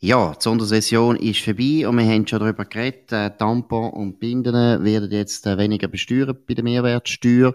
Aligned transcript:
Ja, 0.00 0.32
die 0.32 0.40
Sondersession 0.40 1.16
ist 1.16 1.40
vorbei 1.40 1.88
und 1.88 1.98
wir 1.98 2.04
haben 2.04 2.24
schon 2.24 2.38
darüber 2.38 2.64
geredet. 2.64 3.10
Äh, 3.10 3.36
Tampon 3.36 3.90
und 3.90 4.20
Binden 4.20 4.54
werden 4.84 5.10
jetzt 5.10 5.44
äh, 5.44 5.58
weniger 5.58 5.88
besteuert 5.88 6.46
bei 6.46 6.54
der 6.54 6.62
Mehrwertsteuer. 6.62 7.52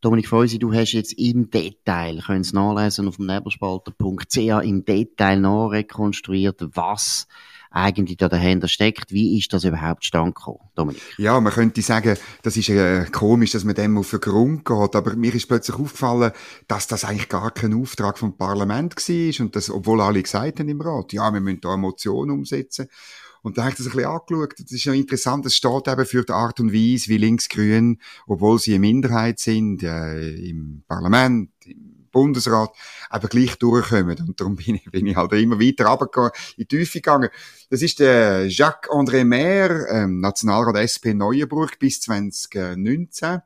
Dominik 0.00 0.26
Feusi, 0.26 0.58
du 0.58 0.72
hast 0.72 0.92
jetzt 0.92 1.12
im 1.18 1.50
Detail, 1.50 2.22
können 2.24 2.40
es 2.40 2.54
nachlesen 2.54 3.08
auf 3.08 3.16
dem 3.16 3.26
nebelspalter.ch, 3.26 4.38
im 4.38 4.86
Detail 4.86 5.36
nachrekonstruiert, 5.36 6.62
was 6.74 7.28
eigentlich 7.72 8.18
da 8.18 8.28
dahinter 8.28 8.68
steckt. 8.68 9.12
Wie 9.12 9.38
ist 9.38 9.52
das 9.52 9.64
überhaupt 9.64 10.04
stand 10.04 10.36
Dominik? 10.74 11.02
Ja, 11.18 11.40
man 11.40 11.52
könnte 11.52 11.82
sagen, 11.82 12.16
das 12.42 12.56
ist 12.56 12.68
äh, 12.68 13.04
komisch, 13.10 13.52
dass 13.52 13.64
man 13.64 13.74
dem 13.74 13.98
auf 13.98 14.10
den 14.10 14.20
Grund 14.20 14.64
geht, 14.64 14.96
aber 14.96 15.14
mir 15.16 15.34
ist 15.34 15.48
plötzlich 15.48 15.78
aufgefallen, 15.78 16.32
dass 16.68 16.86
das 16.86 17.04
eigentlich 17.04 17.28
gar 17.28 17.50
kein 17.50 17.74
Auftrag 17.74 18.18
vom 18.18 18.36
Parlament 18.36 18.96
war 18.96 19.44
und 19.44 19.56
das, 19.56 19.70
obwohl 19.70 20.00
alle 20.00 20.22
gesagt 20.22 20.60
haben 20.60 20.68
im 20.68 20.80
Rat, 20.80 21.12
ja, 21.12 21.32
wir 21.32 21.40
müssen 21.40 21.60
da 21.60 21.70
eine 21.70 21.78
Motion 21.78 22.30
umsetzen. 22.30 22.88
Und 23.42 23.58
da 23.58 23.62
habe 23.62 23.72
ich 23.72 23.76
das 23.76 23.86
ein 23.86 23.92
bisschen 23.92 24.08
angeschaut. 24.08 24.54
Das 24.56 24.70
ist 24.70 24.84
ja 24.84 24.92
interessant. 24.92 25.44
Das 25.44 25.56
steht 25.56 25.88
eben 25.88 26.06
für 26.06 26.24
die 26.24 26.32
Art 26.32 26.60
und 26.60 26.72
Weise, 26.72 27.08
wie 27.08 27.18
Linksgrün, 27.18 27.98
obwohl 28.28 28.60
sie 28.60 28.72
eine 28.72 28.80
Minderheit 28.80 29.40
sind, 29.40 29.82
äh, 29.82 30.30
im 30.48 30.84
Parlament, 30.86 31.50
im 31.66 31.91
Bundesrat 32.12 32.70
eben 33.12 33.28
gleich 33.28 33.56
durchkommen. 33.56 34.18
Und 34.20 34.40
darum 34.40 34.56
bin 34.56 34.76
ich, 34.76 34.84
bin 34.90 35.06
ich 35.06 35.16
halt 35.16 35.32
immer 35.32 35.58
weiter 35.58 35.86
runtergegangen, 35.86 36.32
in 36.56 36.66
die 36.68 36.76
Tiefe 36.76 36.98
gegangen. 36.98 37.30
Das 37.70 37.82
ist 37.82 37.98
der 37.98 38.46
Jacques-André 38.48 39.24
Maire, 39.24 39.86
ähm, 39.90 40.20
Nationalrat 40.20 40.76
SP 40.76 41.14
Neuenburg 41.14 41.78
bis 41.78 42.00
2019 42.02 43.40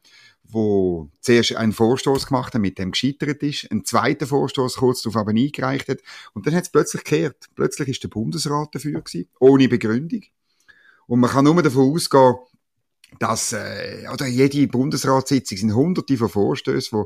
wo 0.48 1.10
zuerst 1.20 1.56
einen 1.56 1.72
Vorstoß 1.72 2.26
gemacht 2.26 2.54
hat, 2.54 2.60
mit 2.60 2.78
dem 2.78 2.92
gescheitert 2.92 3.42
ist, 3.42 3.70
einen 3.70 3.84
zweiten 3.84 4.26
Vorstoß 4.26 4.76
kurz 4.76 5.02
darauf 5.02 5.16
aber 5.16 5.30
eingereicht 5.30 5.88
hat, 5.88 5.98
und 6.34 6.46
dann 6.46 6.54
hat 6.54 6.64
es 6.64 6.70
plötzlich 6.70 7.04
gekehrt. 7.04 7.46
Plötzlich 7.54 7.88
ist 7.88 8.02
der 8.02 8.08
Bundesrat 8.08 8.74
dafür 8.74 9.00
gewesen, 9.00 9.28
ohne 9.40 9.68
Begründung. 9.68 10.22
Und 11.06 11.20
man 11.20 11.30
kann 11.30 11.44
nur 11.44 11.62
davon 11.62 11.92
ausgehen, 11.92 12.36
dass 13.18 13.52
äh, 13.52 14.04
oder 14.12 14.26
jede 14.26 14.66
Bundesratssitzung 14.66 15.58
sind 15.58 15.74
hunderte 15.74 16.16
von 16.16 16.28
Vorstößen, 16.28 17.04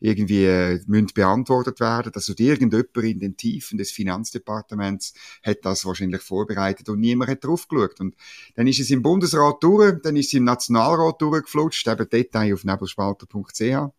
die 0.00 0.08
irgendwie 0.08 0.44
äh, 0.44 0.80
müssen 0.86 1.08
beantwortet 1.14 1.80
werden. 1.80 2.12
Also 2.14 2.34
irgendjemand 2.36 2.96
in 2.96 3.20
den 3.20 3.36
Tiefen 3.36 3.78
des 3.78 3.90
Finanzdepartements 3.90 5.14
hat 5.42 5.58
das 5.64 5.84
wahrscheinlich 5.84 6.22
vorbereitet 6.22 6.88
und 6.88 7.00
niemand 7.00 7.30
hat 7.30 7.44
drauf 7.44 7.68
geschaut. 7.68 8.00
Und 8.00 8.14
dann 8.56 8.66
ist 8.66 8.80
es 8.80 8.90
im 8.90 9.02
Bundesrat 9.02 9.62
durch, 9.62 10.00
dann 10.02 10.16
ist 10.16 10.28
es 10.28 10.34
im 10.34 10.44
Nationalrat 10.44 11.20
durchgeflutscht, 11.20 11.86
eben 11.88 12.08
Detail 12.08 12.54
auf 12.54 12.64
nebelspalter.ch. 12.64 13.92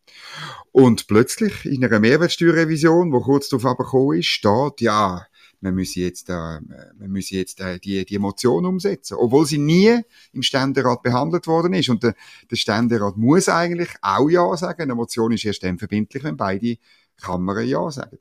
Und 0.71 1.07
plötzlich 1.07 1.65
in 1.65 1.83
einer 1.83 1.99
Mehrwertsteuerrevision, 1.99 3.11
wo 3.11 3.21
kurz 3.21 3.49
darauf 3.49 3.65
aber 3.65 3.83
gekommen 3.83 4.19
ist, 4.19 4.27
steht, 4.27 4.81
ja, 4.81 5.25
man 5.63 5.73
müsse 5.73 6.01
jetzt, 6.01 6.29
äh, 6.29 6.33
man 6.33 7.09
müsse 7.09 7.35
jetzt 7.35 7.59
äh, 7.61 7.79
die, 7.79 8.05
die 8.05 8.19
Motion 8.19 8.65
umsetzen. 8.65 9.15
Obwohl 9.15 9.45
sie 9.45 9.57
nie 9.57 10.01
im 10.33 10.43
Ständerat 10.43 11.01
behandelt 11.01 11.47
worden 11.47 11.73
ist. 11.73 11.89
Und 11.89 12.03
der, 12.03 12.13
der 12.51 12.55
Ständerat 12.57 13.17
muss 13.17 13.49
eigentlich 13.49 13.89
auch 14.01 14.29
Ja 14.29 14.55
sagen. 14.57 14.83
Eine 14.83 14.95
Motion 14.95 15.31
ist 15.31 15.45
erst 15.45 15.63
dann 15.63 15.79
verbindlich, 15.79 16.23
wenn 16.23 16.37
beide 16.37 16.77
Kammern 17.19 17.65
Ja 17.65 17.89
sagen. 17.89 18.19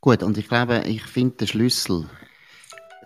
Gut, 0.00 0.22
und 0.22 0.36
ich 0.38 0.48
glaube, 0.48 0.82
ich 0.86 1.02
finde 1.02 1.36
den 1.36 1.46
Schlüssel 1.46 2.08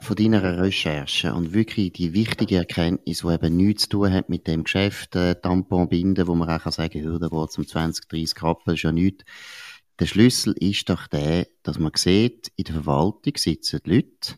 von 0.01 0.17
deiner 0.17 0.59
Recherche 0.61 1.35
und 1.35 1.53
wirklich 1.53 1.93
die 1.93 2.13
wichtige 2.13 2.57
Erkenntnis, 2.57 3.21
die 3.21 3.33
eben 3.33 3.57
nichts 3.57 3.85
zu 3.85 3.89
tun 3.91 4.13
hat 4.13 4.29
mit 4.29 4.47
dem 4.47 4.65
Geschäft, 4.65 5.17
äh, 5.17 5.35
Tampon 5.35 5.89
wo 5.91 6.35
man 6.35 6.49
auch 6.51 6.71
sagen 6.71 7.03
kann, 7.03 7.21
da 7.21 7.29
geht 7.29 7.49
es 7.49 7.59
um 7.59 7.67
20, 7.67 8.09
30 8.09 8.35
Kappen, 8.35 8.75
ist 8.75 8.83
ja 8.83 8.93
nichts 8.93 9.25
der 9.99 10.07
Schlüssel 10.07 10.55
ist 10.59 10.89
doch 10.89 11.07
der, 11.07 11.47
dass 11.63 11.79
man 11.79 11.93
sieht, 11.95 12.51
in 12.57 12.65
der 12.65 12.75
Verwaltung 12.75 13.37
sitzen 13.37 13.81
Leute, 13.85 14.35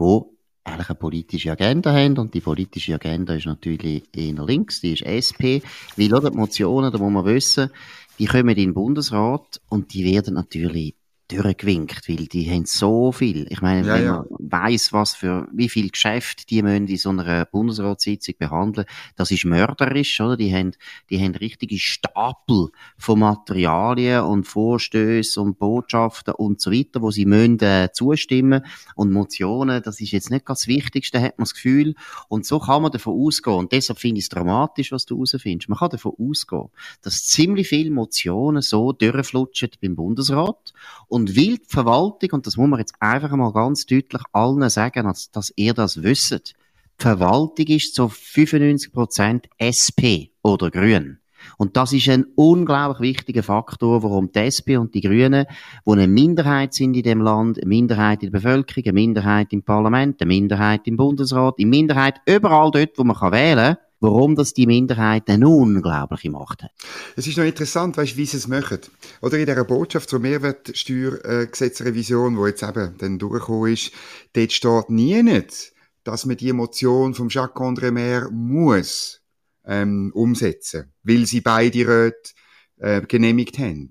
die 0.00 0.20
eigentlich 0.64 0.88
eine 0.88 0.98
politische 0.98 1.52
Agenda 1.52 1.92
haben. 1.92 2.18
Und 2.18 2.34
die 2.34 2.40
politische 2.40 2.94
Agenda 2.94 3.34
ist 3.34 3.46
natürlich 3.46 4.02
eher 4.14 4.44
links, 4.44 4.80
die 4.80 4.92
ist 4.92 5.02
SP, 5.02 5.62
weil 5.96 6.12
oder 6.12 6.30
die 6.30 6.36
Motionen, 6.36 6.92
da 6.92 6.98
muss 6.98 7.12
man 7.12 7.24
wissen, 7.24 7.70
die 8.18 8.26
kommen 8.26 8.48
in 8.50 8.56
den 8.56 8.74
Bundesrat 8.74 9.60
und 9.68 9.94
die 9.94 10.04
werden 10.04 10.34
natürlich 10.34 10.94
durchgewinkt, 11.28 12.08
weil 12.08 12.26
die 12.26 12.50
haben 12.50 12.66
so 12.66 13.12
viel. 13.12 13.46
Ich 13.50 13.60
meine, 13.62 13.86
ja, 13.86 13.94
wenn 13.94 14.06
man 14.06 14.26
weiss, 14.38 14.92
was 14.92 15.14
für, 15.14 15.48
wie 15.52 15.68
viel 15.68 15.90
Geschäft 15.90 16.50
die 16.50 16.62
müssen 16.62 16.88
in 16.88 16.96
so 16.96 17.10
einer 17.10 17.44
Bundesratssitzung 17.44 18.34
behandeln, 18.38 18.86
das 19.14 19.30
ist 19.30 19.44
mörderisch, 19.44 20.20
oder? 20.20 20.36
Die 20.36 20.54
haben, 20.54 20.72
die 21.10 21.22
haben 21.22 21.34
richtige 21.34 21.78
Stapel 21.78 22.68
von 22.98 23.20
Materialien 23.20 24.22
und 24.22 24.44
Vorstößen 24.44 25.42
und 25.42 25.58
Botschaften 25.58 26.34
und 26.34 26.60
so 26.60 26.72
weiter, 26.72 27.02
wo 27.02 27.10
sie 27.10 27.26
müssen, 27.26 27.60
äh, 27.60 27.90
zustimmen. 27.92 28.64
Und 28.94 29.12
Motionen, 29.12 29.82
das 29.82 30.00
ist 30.00 30.12
jetzt 30.12 30.30
nicht 30.30 30.44
ganz 30.44 30.56
das 30.56 30.68
Wichtigste, 30.68 31.20
hat 31.20 31.38
man 31.38 31.44
das 31.44 31.54
Gefühl. 31.54 31.94
Und 32.28 32.46
so 32.46 32.58
kann 32.58 32.82
man 32.82 32.92
davon 32.92 33.14
ausgehen. 33.14 33.56
Und 33.56 33.72
deshalb 33.72 33.98
finde 33.98 34.18
ich 34.18 34.24
es 34.24 34.28
dramatisch, 34.28 34.92
was 34.92 35.04
du 35.06 35.16
herausfindest. 35.16 35.68
Man 35.68 35.78
kann 35.78 35.90
davon 35.90 36.12
ausgehen, 36.18 36.68
dass 37.02 37.24
ziemlich 37.24 37.68
viele 37.68 37.90
Motionen 37.90 38.62
so 38.62 38.92
durchflutschen 38.92 39.70
beim 39.80 39.96
Bundesrat 39.96 40.72
und 41.08 41.15
will 41.24 41.58
die 41.58 41.68
Verwaltung, 41.68 42.30
und 42.32 42.46
das 42.46 42.56
muss 42.56 42.68
man 42.68 42.78
jetzt 42.78 42.94
einfach 43.00 43.30
mal 43.30 43.52
ganz 43.52 43.86
deutlich 43.86 44.22
allen 44.32 44.68
sagen, 44.68 45.04
dass, 45.04 45.30
dass 45.30 45.52
ihr 45.56 45.74
das 45.74 46.02
wisst, 46.02 46.54
die 46.98 47.02
Verwaltung 47.02 47.66
ist 47.66 47.94
zu 47.94 48.04
95% 48.04 49.44
SP 49.60 50.30
oder 50.42 50.70
Grün. 50.70 51.18
Und 51.58 51.76
das 51.76 51.92
ist 51.92 52.08
ein 52.08 52.26
unglaublich 52.34 53.16
wichtiger 53.16 53.42
Faktor, 53.42 54.02
warum 54.02 54.32
die 54.32 54.40
SP 54.50 54.76
und 54.76 54.94
die 54.94 55.00
Grünen, 55.00 55.46
die 55.86 55.90
eine 55.90 56.08
Minderheit 56.08 56.74
sind 56.74 56.96
in 56.96 57.02
dem 57.02 57.20
Land, 57.20 57.58
eine 57.58 57.68
Minderheit 57.68 58.22
in 58.22 58.30
der 58.30 58.38
Bevölkerung, 58.38 58.84
eine 58.84 58.92
Minderheit 58.92 59.52
im 59.52 59.62
Parlament, 59.62 60.20
eine 60.20 60.28
Minderheit 60.28 60.86
im 60.86 60.96
Bundesrat, 60.96 61.54
eine 61.58 61.68
Minderheit 61.68 62.20
überall 62.26 62.70
dort, 62.70 62.98
wo 62.98 63.04
man 63.04 63.32
wählen 63.32 63.76
kann, 63.76 63.85
warum 64.00 64.34
das 64.36 64.54
die 64.54 64.66
Minderheit 64.66 65.28
eine 65.28 65.48
unglaubliche 65.48 66.30
Macht 66.30 66.62
hat. 66.62 66.70
Es 67.16 67.26
ist 67.26 67.36
noch 67.38 67.44
interessant, 67.44 67.96
weißt, 67.96 68.16
wie 68.16 68.26
sie 68.26 68.36
es 68.36 68.46
machen. 68.48 68.80
Oder 69.22 69.38
in 69.38 69.46
dieser 69.46 69.64
Botschaft 69.64 70.10
zur 70.10 70.20
Mehrwertsteuergesetzrevision, 70.20 72.36
wo 72.36 72.46
jetzt 72.46 72.62
eben 72.62 72.94
dann 72.98 73.18
durchgekommen 73.18 73.72
ist, 73.72 73.90
dort 74.34 74.52
steht 74.52 74.90
nie 74.90 75.22
nicht, 75.22 75.72
dass 76.04 76.26
man 76.26 76.36
die 76.36 76.52
Motion 76.52 77.14
vom 77.14 77.28
Jacques-André 77.28 77.90
Maire 77.90 78.30
muss 78.30 79.22
ähm, 79.64 80.12
umsetzen, 80.14 80.92
weil 81.02 81.26
sie 81.26 81.40
beide 81.40 81.88
Räte 81.88 82.30
äh, 82.78 83.00
genehmigt 83.02 83.58
haben. 83.58 83.90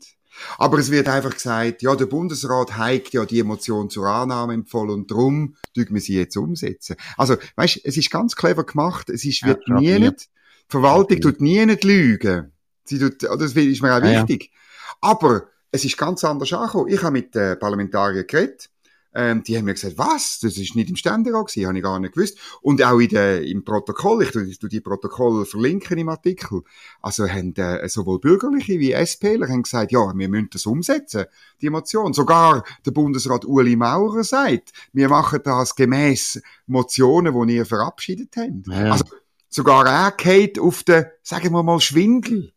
Aber 0.57 0.77
es 0.79 0.91
wird 0.91 1.07
einfach 1.07 1.33
gesagt, 1.33 1.81
ja, 1.81 1.95
der 1.95 2.05
Bundesrat 2.05 2.77
heigt 2.77 3.13
ja 3.13 3.25
die 3.25 3.39
Emotion 3.39 3.89
zur 3.89 4.07
Annahme 4.07 4.53
empfohlen 4.53 4.91
und 4.91 5.11
darum 5.11 5.55
dürfen 5.75 5.93
wir 5.93 6.01
sie 6.01 6.15
jetzt 6.15 6.37
umsetzen. 6.37 6.95
Also, 7.17 7.37
weißt, 7.55 7.81
es 7.83 7.97
ist 7.97 8.11
ganz 8.11 8.35
clever 8.35 8.63
gemacht. 8.63 9.09
Es 9.09 9.25
ist, 9.25 9.45
wird 9.45 9.63
ja, 9.67 9.75
nie 9.75 9.99
nicht, 9.99 10.25
die 10.25 10.69
Verwaltung 10.69 11.21
tut 11.21 11.41
nie 11.41 11.65
nicht 11.65 11.83
lügen. 11.83 12.51
Sie 12.83 12.99
tut, 12.99 13.23
das 13.23 13.53
ist 13.53 13.81
mir 13.81 13.95
auch 13.95 14.01
wichtig. 14.01 14.51
Ja. 14.51 14.95
Aber 15.01 15.47
es 15.71 15.83
ist 15.83 15.97
ganz 15.97 16.23
anders 16.23 16.53
angekommen. 16.53 16.89
Ich 16.89 17.01
habe 17.01 17.11
mit 17.11 17.35
den 17.35 17.59
Parlamentariern 17.59 18.25
geredet 18.27 18.69
ähm, 19.15 19.43
die 19.43 19.57
haben 19.57 19.65
mir 19.65 19.73
gesagt, 19.73 19.97
was? 19.97 20.39
Das 20.41 20.57
ist 20.57 20.75
nicht 20.75 20.89
im 20.89 20.95
Ständerat 20.95 21.47
gewesen, 21.47 21.67
habe 21.67 21.77
ich 21.77 21.83
gar 21.83 21.99
nicht 21.99 22.13
gewusst. 22.13 22.37
Und 22.61 22.83
auch 22.83 22.99
in 22.99 23.09
der, 23.09 23.43
im 23.43 23.63
Protokoll, 23.63 24.23
ich 24.23 24.59
tue 24.59 24.69
die 24.69 24.81
Protokolle 24.81 25.45
verlinken 25.45 25.97
im 25.97 26.09
Artikel, 26.09 26.61
also 27.01 27.27
haben 27.27 27.55
äh, 27.55 27.87
sowohl 27.87 28.19
Bürgerliche 28.19 28.79
wie 28.79 28.91
SPler 28.91 29.47
haben 29.47 29.63
gesagt, 29.63 29.91
ja, 29.91 30.13
wir 30.13 30.29
müssen 30.29 30.49
das 30.51 30.65
umsetzen, 30.65 31.25
die 31.61 31.69
Motion. 31.69 32.13
Sogar 32.13 32.63
der 32.85 32.91
Bundesrat 32.91 33.45
Uli 33.45 33.75
Maurer 33.75 34.23
sagt, 34.23 34.73
wir 34.91 35.09
machen 35.09 35.39
das 35.43 35.75
gemäß 35.75 36.41
Motionen, 36.67 37.47
die 37.47 37.55
ihr 37.55 37.65
verabschiedet 37.65 38.35
habt. 38.37 38.67
Ja. 38.67 38.91
Also, 38.91 39.05
sogar 39.49 39.87
er 39.87 40.11
geht 40.11 40.59
auf 40.59 40.83
den, 40.83 41.05
sagen 41.23 41.53
wir 41.53 41.63
mal, 41.63 41.79
Schwindel. 41.79 42.51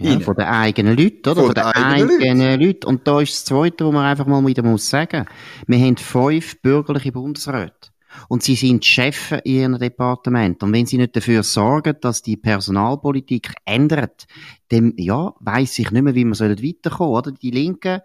Ja, 0.00 0.20
von 0.20 0.36
den 0.36 0.46
eigenen 0.46 0.96
Leuten, 0.96 1.28
oder? 1.28 1.34
Von, 1.34 1.46
von 1.46 1.54
den 1.54 1.64
eigenen, 1.64 2.22
eigenen 2.22 2.50
Leuten. 2.50 2.62
Leuten. 2.62 2.86
Und 2.86 3.08
da 3.08 3.20
ist 3.20 3.32
das 3.32 3.44
Zweite, 3.46 3.84
was 3.84 3.92
man 3.92 4.04
einfach 4.04 4.26
mal 4.26 4.46
wieder 4.46 4.62
muss 4.62 4.88
sagen. 4.88 5.26
Wir 5.66 5.78
haben 5.78 5.96
fünf 5.96 6.60
bürgerliche 6.62 7.12
Bundesräte. 7.12 7.88
Und 8.28 8.42
sie 8.42 8.54
sind 8.54 8.84
Chefs 8.84 9.32
in 9.32 9.40
ihrem 9.44 9.78
Departement. 9.78 10.62
Und 10.62 10.72
wenn 10.72 10.86
sie 10.86 10.98
nicht 10.98 11.16
dafür 11.16 11.42
sorgen, 11.42 11.96
dass 12.00 12.22
die 12.22 12.36
Personalpolitik 12.36 13.52
ändert, 13.64 14.26
dann, 14.68 14.94
ja, 14.96 15.34
weiss 15.40 15.78
ich 15.78 15.90
nicht 15.90 16.02
mehr, 16.02 16.14
wie 16.14 16.24
wir 16.24 16.38
weiterkommen, 16.38 17.14
oder? 17.14 17.32
Die 17.32 17.50
linken 17.50 18.00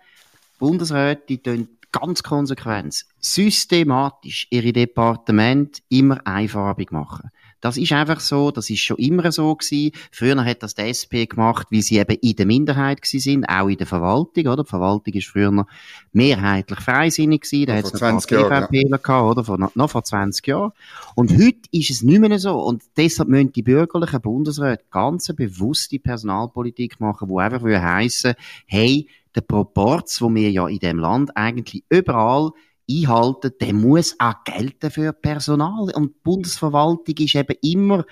Bundesräte, 0.60 1.24
die 1.30 1.42
tun 1.42 1.68
ganz 1.92 2.24
konsequent, 2.24 3.06
systematisch 3.20 4.48
ihre 4.50 4.74
Departement 4.74 5.82
immer 5.90 6.26
einfarbig 6.26 6.92
machen. 6.92 7.30
Das 7.64 7.78
ist 7.78 7.94
einfach 7.94 8.20
so, 8.20 8.52
das 8.52 8.70
ist 8.70 8.82
schon 8.82 8.98
immer 8.98 9.32
so 9.32 9.56
gewesen. 9.56 9.94
Früher 10.12 10.44
hat 10.44 10.64
das 10.64 10.76
die 10.76 10.82
SP 10.84 11.24
gemacht, 11.28 11.68
weil 11.72 11.82
sie 11.82 11.98
eben 11.98 12.18
in 12.22 12.36
der 12.36 12.46
Minderheit 12.46 13.02
gewesen 13.02 13.22
sind, 13.22 13.46
auch 13.46 13.70
in 13.70 13.78
der 13.78 13.88
Verwaltung, 13.88 14.48
oder? 14.48 14.64
Die 14.64 14.70
Verwaltung 14.70 15.14
ist 15.14 15.28
früher 15.28 15.66
mehrheitlich 16.12 16.80
freisinnig 16.82 17.44
gewesen, 17.44 17.68
da 17.68 17.76
hat 17.76 17.86
es 17.86 17.94
noch 17.94 18.02
ein 18.02 18.50
paar 18.50 18.68
ja. 18.70 18.98
gehabt, 18.98 19.10
oder? 19.10 19.46
Vor, 19.46 19.58
noch 19.58 19.90
vor 19.90 20.04
20 20.04 20.46
Jahren. 20.46 20.74
Und 21.16 21.32
heute 21.32 21.62
ist 21.72 21.90
es 21.90 22.04
nicht 22.04 22.20
mehr 22.20 22.38
so. 22.38 22.60
Und 22.60 22.84
deshalb 22.98 23.30
müssen 23.30 23.54
die 23.54 23.64
bürgerlichen 23.64 24.20
Bundesräte 24.20 24.84
ganz 24.92 25.32
bewusste 25.34 26.00
Personalpolitik 26.00 27.00
machen, 27.00 27.30
wo 27.30 27.40
einfach 27.40 27.64
heissen, 27.64 28.34
hey, 28.66 29.08
der 29.36 29.42
Proporz, 29.42 30.22
wo 30.22 30.30
wir 30.36 30.52
ja 30.52 30.68
in 30.68 30.80
dem 30.80 31.00
Land 31.00 31.38
eigentlich 31.38 31.86
überall 31.88 32.52
einhalten, 32.90 33.52
der 33.60 33.74
muss 33.74 34.16
auch 34.20 34.44
gelten 34.44 34.92
für 34.92 35.14
Personal. 35.14 35.92
Und 35.94 36.14
die 36.16 36.20
Bundesverwaltung 36.24 37.16
ist 37.18 37.36
eben 37.36 37.56
immer 37.62 38.06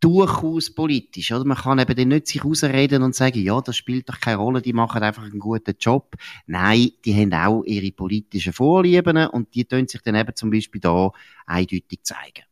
durchaus 0.00 0.72
politisch, 0.72 1.32
oder? 1.32 1.44
Man 1.44 1.56
kann 1.56 1.78
eben 1.78 1.96
dann 1.96 2.08
nicht 2.08 2.28
sich 2.28 2.44
rausreden 2.44 3.02
und 3.02 3.14
sagen, 3.14 3.42
ja, 3.42 3.60
das 3.60 3.76
spielt 3.76 4.08
doch 4.08 4.20
keine 4.20 4.36
Rolle, 4.36 4.62
die 4.62 4.72
machen 4.72 5.02
einfach 5.02 5.24
einen 5.24 5.40
guten 5.40 5.74
Job. 5.78 6.14
Nein, 6.46 6.90
die 7.04 7.14
haben 7.14 7.34
auch 7.34 7.64
ihre 7.64 7.90
politischen 7.90 8.52
Vorlieben 8.52 9.26
und 9.26 9.54
die 9.54 9.64
tun 9.64 9.88
sich 9.88 10.00
dann 10.02 10.14
eben 10.14 10.34
zum 10.36 10.50
Beispiel 10.50 10.80
da 10.80 11.10
eindeutig 11.46 12.00
zeigen. 12.04 12.44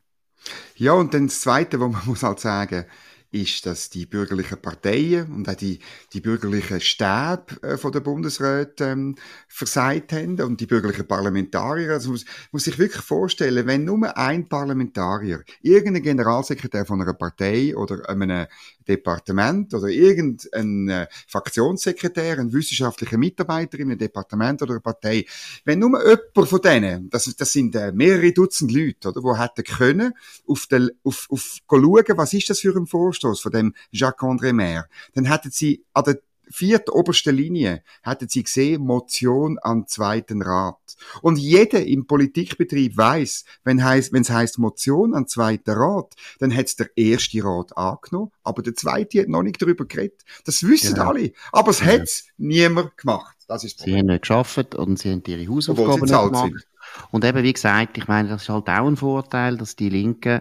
Ja, 0.76 0.92
und 0.92 1.14
dann 1.14 1.26
das 1.26 1.40
Zweite, 1.40 1.80
wo 1.80 1.88
man 1.88 2.02
muss 2.06 2.22
halt 2.22 2.40
sagen, 2.40 2.84
ist, 3.30 3.66
dass 3.66 3.90
die 3.90 4.06
bürgerlichen 4.06 4.60
Parteien 4.60 5.32
und 5.32 5.48
auch 5.48 5.54
die, 5.54 5.78
die 6.12 6.20
bürgerlichen 6.20 6.80
Stäbe 6.80 7.46
äh, 7.62 7.76
von 7.76 7.92
der 7.92 8.00
Bundesräte 8.00 8.84
ähm, 8.84 9.16
versagt 9.48 10.12
haben 10.12 10.40
und 10.40 10.60
die 10.60 10.66
bürgerlichen 10.66 11.06
Parlamentarier. 11.06 11.92
Also 11.92 12.10
muss, 12.10 12.24
muss 12.52 12.64
sich 12.64 12.78
wirklich 12.78 13.02
vorstellen, 13.02 13.66
wenn 13.66 13.84
nur 13.84 14.16
ein 14.16 14.48
Parlamentarier, 14.48 15.42
irgendein 15.62 16.02
Generalsekretär 16.02 16.86
von 16.86 17.02
einer 17.02 17.14
Partei 17.14 17.76
oder 17.76 18.08
einem 18.08 18.46
Departement 18.88 19.72
oder 19.74 19.88
irgendein 19.88 20.88
äh, 20.88 21.06
Fraktionssekretär, 21.26 22.38
ein 22.38 22.52
wissenschaftlicher 22.52 23.18
Mitarbeiter 23.18 23.78
in 23.78 23.90
einem 23.90 23.98
Departement 23.98 24.62
oder 24.62 24.72
einer 24.72 24.80
Partei, 24.80 25.24
wenn 25.64 25.78
nur 25.78 26.00
jemand 26.02 26.48
von 26.48 26.60
denen, 26.60 27.10
das, 27.10 27.24
das 27.36 27.52
sind 27.52 27.74
äh, 27.74 27.92
mehrere 27.92 28.32
Dutzend 28.32 28.72
Leute, 28.72 29.08
oder, 29.08 29.22
wo 29.22 29.36
hätten 29.36 29.64
können, 29.64 30.12
auf, 30.46 30.66
der, 30.66 30.90
auf, 31.04 31.26
auf 31.30 31.58
schauen, 31.68 32.04
was 32.16 32.32
ist 32.32 32.50
das 32.50 32.60
für 32.60 32.76
ein 32.76 32.86
Vorstoß 32.86 33.40
von 33.40 33.52
dem 33.52 33.74
Jacques-André 33.92 34.52
Maire, 34.52 34.86
dann 35.14 35.24
hätten 35.24 35.50
sie 35.50 35.84
an 35.92 36.04
der 36.04 36.20
vierten 36.50 36.90
obersten 36.90 37.34
Linie 37.34 37.82
hätten 38.02 38.28
sie 38.28 38.42
gesehen, 38.42 38.82
Motion 38.82 39.58
an 39.58 39.86
zweiten 39.86 40.42
Rat. 40.42 40.76
Und 41.22 41.38
jeder 41.38 41.84
im 41.84 42.06
Politikbetrieb 42.06 42.96
weiß, 42.96 43.44
wenn 43.64 43.78
es 43.78 44.30
heißt, 44.30 44.58
Motion 44.58 45.14
an 45.14 45.26
zweiten 45.26 45.70
Rat, 45.70 46.14
dann 46.38 46.54
hat 46.54 46.78
der 46.78 46.90
erste 46.96 47.42
Rat 47.44 47.76
angenommen, 47.76 48.30
aber 48.42 48.62
der 48.62 48.74
zweite 48.74 49.20
hat 49.20 49.28
noch 49.28 49.42
nicht 49.42 49.60
darüber 49.60 49.84
geredet. 49.84 50.24
Das 50.44 50.62
wissen 50.62 50.94
genau. 50.94 51.10
alle. 51.10 51.32
Aber 51.52 51.70
es 51.70 51.80
ja. 51.80 51.86
hat's 51.86 52.26
niemand 52.36 52.96
gemacht. 52.96 53.36
Das 53.48 53.62
ist 53.62 53.78
das 53.78 53.84
Sie 53.84 53.96
haben 53.96 54.06
nicht 54.06 54.22
geschafft 54.22 54.74
und 54.74 54.98
sie 54.98 55.12
haben 55.12 55.22
ihre 55.26 55.48
Hausaufgaben 55.48 56.00
nicht 56.00 56.10
gemacht. 56.10 56.52
Sind. 56.52 56.66
Und 57.10 57.24
eben, 57.24 57.42
wie 57.42 57.52
gesagt, 57.52 57.98
ich 57.98 58.08
meine, 58.08 58.28
das 58.28 58.42
ist 58.42 58.48
halt 58.48 58.68
auch 58.68 58.86
ein 58.86 58.96
Vorteil, 58.96 59.56
dass 59.56 59.76
die 59.76 59.88
Linken 59.88 60.40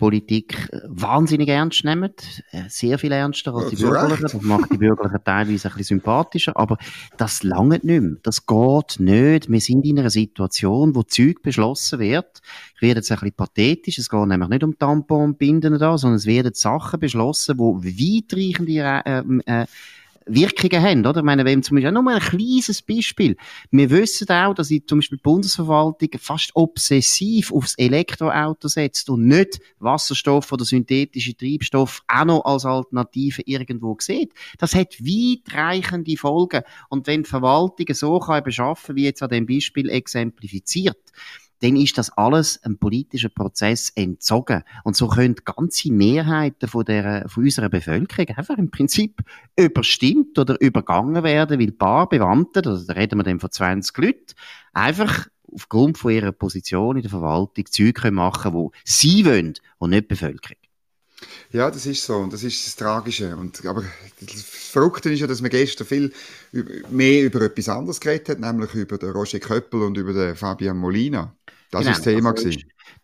Politik 0.00 0.68
äh, 0.72 0.80
wahnsinnig 0.88 1.48
ernst 1.48 1.84
nehmen, 1.84 2.10
äh, 2.50 2.62
sehr 2.68 2.98
viel 2.98 3.12
ernster 3.12 3.54
als 3.54 3.70
die 3.70 3.76
ja, 3.76 3.90
Bürgerlichen. 3.90 4.22
Das 4.22 4.42
macht 4.42 4.72
die 4.72 4.78
Bürgerlichen 4.78 5.20
teilweise 5.24 5.68
ein 5.68 5.76
bisschen 5.76 5.98
sympathischer, 5.98 6.56
aber 6.56 6.78
das 7.16 7.44
lange 7.44 7.74
nicht 7.74 7.84
mehr. 7.84 8.16
Das 8.24 8.46
geht 8.46 8.98
nicht. 8.98 9.48
Wir 9.48 9.60
sind 9.60 9.84
in 9.86 10.00
einer 10.00 10.10
Situation, 10.10 10.96
wo 10.96 11.04
Zeug 11.04 11.42
beschlossen 11.42 12.00
wird. 12.00 12.40
Ich 12.74 12.82
werde 12.82 12.98
jetzt 12.98 13.12
ein 13.12 13.18
bisschen 13.20 13.36
pathetisch. 13.36 13.98
Es 13.98 14.08
geht 14.08 14.26
nämlich 14.26 14.48
nicht 14.48 14.64
um 14.64 14.76
Tampon 14.76 15.22
und 15.22 15.38
Binden 15.38 15.78
da, 15.78 15.96
sondern 15.96 16.16
es 16.16 16.26
werden 16.26 16.54
Sachen 16.54 16.98
beschlossen, 16.98 17.58
wo 17.58 17.76
weitreichende 17.84 19.02
äh, 19.04 19.62
äh, 19.62 19.66
Wirkungen 20.34 20.82
haben, 20.82 21.06
oder? 21.06 21.20
Ich 21.20 21.24
meine, 21.24 21.44
wenn 21.44 21.62
zum 21.62 21.76
Beispiel, 21.76 21.92
nur 21.92 22.02
mal 22.02 22.16
ein 22.16 22.20
kleines 22.20 22.82
Beispiel. 22.82 23.36
Wir 23.70 23.90
wissen 23.90 24.28
auch, 24.30 24.54
dass 24.54 24.68
die, 24.68 24.84
zum 24.84 24.98
Beispiel 24.98 25.18
die 25.18 25.22
Bundesverwaltung 25.22 26.08
fast 26.18 26.50
obsessiv 26.54 27.52
aufs 27.52 27.74
Elektroauto 27.76 28.68
setzt 28.68 29.10
und 29.10 29.26
nicht 29.26 29.60
Wasserstoff 29.78 30.52
oder 30.52 30.64
synthetische 30.64 31.36
Treibstoff 31.36 32.02
auch 32.08 32.24
noch 32.24 32.44
als 32.44 32.64
Alternative 32.64 33.42
irgendwo 33.44 33.96
sieht. 33.98 34.32
Das 34.58 34.74
hat 34.74 35.00
weitreichende 35.00 36.16
Folgen. 36.16 36.62
Und 36.88 37.06
wenn 37.06 37.22
die 37.22 37.28
Verwaltung 37.28 37.86
so 37.92 38.18
kann 38.18 38.42
beschaffen, 38.42 38.96
wie 38.96 39.04
jetzt 39.04 39.22
an 39.22 39.30
dem 39.30 39.46
Beispiel 39.46 39.88
exemplifiziert, 39.88 40.98
dann 41.60 41.76
ist 41.76 41.98
das 41.98 42.10
alles 42.16 42.62
einem 42.64 42.78
politischen 42.78 43.32
Prozess 43.32 43.90
entzogen. 43.94 44.62
Und 44.84 44.96
so 44.96 45.08
können 45.08 45.36
ganze 45.44 45.92
Mehrheiten 45.92 46.68
von, 46.68 46.84
der, 46.84 47.28
von 47.28 47.44
unserer 47.44 47.68
Bevölkerung 47.68 48.36
einfach 48.36 48.58
im 48.58 48.70
Prinzip 48.70 49.20
überstimmt 49.56 50.38
oder 50.38 50.60
übergangen 50.60 51.22
werden, 51.22 51.60
weil 51.60 51.72
paar 51.72 52.08
Bewandte, 52.08 52.62
also 52.64 52.86
da 52.86 52.94
reden 52.94 53.18
wir 53.18 53.24
dann 53.24 53.40
von 53.40 53.50
20 53.50 53.96
Leuten, 53.98 54.34
einfach 54.72 55.28
aufgrund 55.52 55.98
von 55.98 56.12
ihrer 56.12 56.32
Position 56.32 56.96
in 56.96 57.02
der 57.02 57.10
Verwaltung 57.10 57.66
Zeug 57.66 58.10
machen 58.10 58.52
können, 58.52 58.70
die 58.86 58.90
sie 58.90 59.24
wollen 59.24 59.54
und 59.78 59.90
nicht 59.90 60.04
die 60.04 60.08
Bevölkerung. 60.08 60.59
Ja, 61.52 61.70
das 61.70 61.86
ist 61.86 62.04
so 62.04 62.16
und 62.16 62.32
das 62.32 62.42
ist 62.42 62.66
das 62.66 62.76
Tragische. 62.76 63.36
Und, 63.36 63.64
aber 63.66 63.84
das 64.20 64.42
Verrückte 64.42 65.10
ist 65.12 65.20
ja, 65.20 65.26
dass 65.26 65.40
man 65.40 65.50
gestern 65.50 65.86
viel 65.86 66.12
mehr 66.90 67.24
über 67.24 67.42
etwas 67.42 67.68
anderes 67.68 68.00
geredet 68.00 68.28
hat, 68.28 68.40
nämlich 68.40 68.74
über 68.74 68.98
den 68.98 69.10
Roger 69.10 69.40
Köppel 69.40 69.82
und 69.82 69.96
über 69.96 70.12
den 70.12 70.36
Fabian 70.36 70.76
Molina. 70.76 71.34
Das 71.70 71.80
genau, 71.80 71.92
ist 71.92 71.98
das 71.98 72.04
Thema. 72.04 72.30
Also 72.30 72.50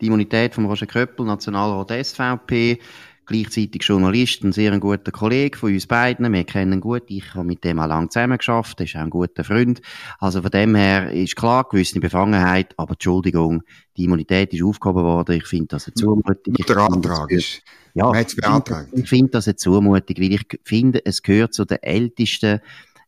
die 0.01 0.07
Immunität 0.07 0.55
von 0.55 0.67
Roger 0.67 0.87
Köppel, 0.87 1.27
Nationalrat 1.27 2.07
SVP, 2.07 2.79
gleichzeitig 3.27 3.83
Journalist, 3.83 4.45
ein 4.45 4.53
sehr 4.53 4.79
guter 4.79 5.11
Kollege 5.11 5.59
von 5.59 5.73
uns 5.73 5.87
beiden. 5.87 6.33
Wir 6.33 6.45
kennen 6.45 6.75
ihn 6.75 6.81
gut. 6.81 7.05
Ich 7.09 7.35
habe 7.35 7.45
mit 7.45 7.65
dem 7.65 7.79
auch 7.81 7.87
lange 7.87 8.09
zusammen 8.09 8.39
geschafft. 8.39 8.81
Er 8.81 8.85
ist 8.85 8.97
auch 8.97 9.01
ein 9.01 9.11
guter 9.11 9.45
Freund. 9.45 9.83
Also 10.19 10.43
von 10.43 10.51
dem 10.51 10.75
her 10.75 11.11
ist 11.13 11.37
klar, 11.37 11.69
gewisse 11.69 12.01
Befangenheit, 12.01 12.75
aber 12.77 12.93
Entschuldigung, 12.93 13.63
die 13.97 14.05
Immunität 14.05 14.55
ist 14.55 14.63
aufgehoben 14.63 15.03
worden. 15.03 15.37
Ich 15.37 15.47
finde 15.47 15.67
das 15.69 15.87
eine 15.87 15.95
Zumutung. 15.95 16.55
Der 16.55 16.77
Antrag 16.79 17.31
ist. 17.31 17.63
Ja, 17.95 18.13
ich 18.13 19.09
finde 19.09 19.31
das 19.31 19.49
eine 19.49 19.57
Zumutung, 19.57 20.17
weil 20.19 20.33
ich 20.33 20.47
finde, 20.65 21.05
es 21.05 21.23
gehört 21.23 21.55
zu 21.55 21.65
den 21.65 21.83
ältesten 21.83 22.61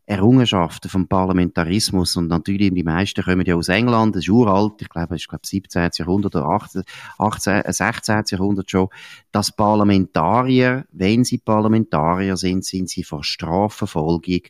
Errungenschaften 0.08 0.88
vom 0.88 1.06
Parlamentarismus 1.06 2.16
und 2.16 2.28
natürlich 2.28 2.72
die 2.72 2.82
meisten 2.82 3.22
kommen 3.22 3.44
ja 3.44 3.56
aus 3.56 3.68
England, 3.68 4.16
das 4.16 4.24
ist 4.24 4.30
uralt, 4.30 4.80
ich 4.80 4.88
glaube, 4.88 5.14
es 5.14 5.22
ist 5.22 5.28
glaube 5.28 5.46
17. 5.46 5.90
Jahrhundert 5.96 6.34
oder 6.34 6.46
18, 6.46 6.82
18, 7.18 7.62
16. 7.66 8.22
Jahrhundert 8.30 8.70
schon, 8.70 8.88
dass 9.32 9.54
Parlamentarier, 9.54 10.86
wenn 10.92 11.24
sie 11.24 11.36
Parlamentarier 11.36 12.38
sind, 12.38 12.64
sind 12.64 12.88
sie 12.88 13.04
vor 13.04 13.22
Strafverfolgung 13.22 14.42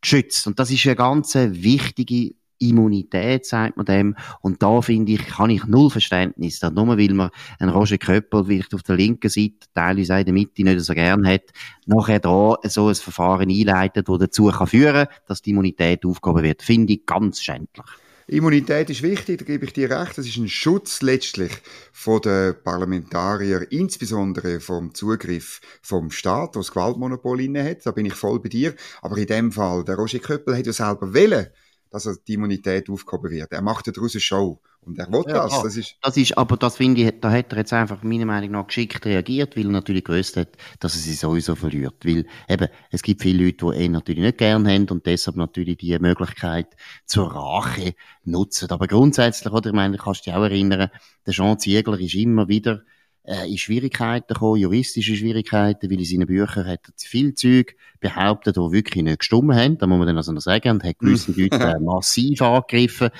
geschützt. 0.00 0.48
Und 0.48 0.58
das 0.58 0.72
ist 0.72 0.84
eine 0.86 0.96
ganz 0.96 1.36
wichtige 1.36 2.34
Immunität, 2.58 3.46
sagt 3.46 3.76
man 3.76 3.86
dem. 3.86 4.16
Und 4.40 4.62
da 4.62 4.80
finde 4.80 5.12
ich, 5.12 5.38
habe 5.38 5.52
ich 5.52 5.64
null 5.66 5.90
Verständnis. 5.90 6.60
Da 6.60 6.70
nur 6.70 6.98
weil 6.98 7.12
man 7.12 7.30
einen 7.58 7.70
Roger 7.70 7.98
Köppel 7.98 8.44
vielleicht 8.44 8.74
auf 8.74 8.82
der 8.82 8.96
linken 8.96 9.28
Seite, 9.28 9.66
teilweise 9.74 10.14
auch 10.14 10.18
in 10.18 10.24
der 10.24 10.34
Mitte 10.34 10.62
nicht 10.62 10.80
so 10.80 10.94
gern 10.94 11.26
hat, 11.26 11.44
nachher 11.86 12.20
da 12.20 12.56
so 12.64 12.88
ein 12.88 12.94
Verfahren 12.94 13.50
einleitet, 13.50 14.08
das 14.08 14.18
dazu 14.18 14.46
kann 14.46 14.66
führen 14.66 15.06
dass 15.26 15.42
die 15.42 15.50
Immunität 15.50 16.04
aufgehoben 16.04 16.42
wird. 16.42 16.62
Finde 16.62 16.92
ich 16.94 17.06
ganz 17.06 17.42
schändlich. 17.42 17.86
Immunität 18.28 18.90
ist 18.90 19.02
wichtig, 19.02 19.38
da 19.38 19.44
gebe 19.44 19.66
ich 19.66 19.72
dir 19.72 19.88
recht. 19.88 20.18
Das 20.18 20.26
ist 20.26 20.36
ein 20.36 20.48
Schutz 20.48 21.00
letztlich 21.00 21.52
von 21.92 22.20
den 22.20 22.56
Parlamentarier, 22.64 23.70
insbesondere 23.70 24.58
vom 24.58 24.94
Zugriff 24.94 25.60
vom 25.80 26.10
Staat, 26.10 26.56
der 26.56 26.62
das 26.62 26.72
Gewaltmonopol 26.72 27.40
inne 27.40 27.62
hat. 27.62 27.86
Da 27.86 27.92
bin 27.92 28.04
ich 28.04 28.14
voll 28.14 28.40
bei 28.40 28.48
dir. 28.48 28.74
Aber 29.00 29.16
in 29.16 29.28
dem 29.28 29.52
Fall, 29.52 29.84
der 29.84 29.94
Roger 29.94 30.18
Köppel 30.18 30.56
hat 30.56 30.66
ja 30.66 30.72
selber 30.72 31.14
wählen 31.14 31.46
dass 31.90 32.08
die 32.26 32.34
Immunität 32.34 32.90
aufgehoben 32.90 33.30
wird. 33.30 33.52
Er 33.52 33.62
macht 33.62 33.86
daraus 33.86 34.14
eine 34.14 34.20
Show. 34.20 34.60
Und 34.86 34.98
er 35.00 35.10
will 35.10 35.24
ja, 35.26 35.48
das. 35.48 35.62
Das 35.62 35.76
ist, 35.76 35.96
das 36.00 36.16
ist, 36.16 36.38
aber 36.38 36.56
das 36.56 36.76
finde 36.76 37.00
ich, 37.00 37.20
da 37.20 37.32
hat 37.32 37.52
er 37.52 37.58
jetzt 37.58 37.72
einfach 37.72 38.04
meiner 38.04 38.24
Meinung 38.24 38.52
nach 38.52 38.68
geschickt 38.68 39.04
reagiert, 39.04 39.56
weil 39.56 39.64
er 39.64 39.72
natürlich 39.72 40.04
gewusst 40.04 40.36
hat, 40.36 40.50
dass 40.78 40.94
er 40.94 41.00
sie 41.00 41.14
sowieso 41.14 41.56
verliert. 41.56 42.04
Weil 42.04 42.24
eben, 42.48 42.68
es 42.90 43.02
gibt 43.02 43.22
viele 43.22 43.44
Leute, 43.44 43.66
die 43.72 43.84
ihn 43.84 43.92
natürlich 43.92 44.22
nicht 44.22 44.38
gern 44.38 44.68
haben 44.68 44.88
und 44.88 45.04
deshalb 45.04 45.36
natürlich 45.36 45.78
die 45.78 45.98
Möglichkeit 45.98 46.76
zur 47.04 47.32
Rache 47.34 47.94
nutzen. 48.22 48.70
Aber 48.70 48.86
grundsätzlich, 48.86 49.52
oder, 49.52 49.70
ich 49.70 49.74
meine, 49.74 49.96
kannst 49.96 50.24
du 50.24 50.30
dich 50.30 50.38
auch 50.38 50.44
erinnern, 50.44 50.90
der 51.26 51.32
Jean 51.32 51.58
Ziegler 51.58 51.98
ist 51.98 52.14
immer 52.14 52.46
wieder 52.46 52.82
äh, 53.26 53.50
in 53.50 53.58
Schwierigkeiten 53.58 54.32
gekommen, 54.32 54.60
juristische 54.60 55.16
Schwierigkeiten, 55.16 55.90
weil 55.90 55.98
in 55.98 56.04
seinen 56.04 56.26
Büchern 56.26 56.66
hat 56.66 56.80
er 56.86 56.92
viel 56.96 57.34
Zeug 57.34 57.76
behauptet, 58.00 58.56
die 58.56 58.72
wirklich 58.72 59.02
nicht 59.04 59.20
gestummen 59.20 59.56
haben. 59.56 59.78
Da 59.78 59.86
muss 59.86 59.98
man 59.98 60.06
dann 60.06 60.16
also 60.16 60.32
noch 60.32 60.40
sagen, 60.40 60.70
und 60.70 60.84
hat 60.84 60.98
gewisse 60.98 61.32
Leute 61.36 61.56
äh, 61.56 61.80
massiv 61.80 62.42
angegriffen 62.42 63.10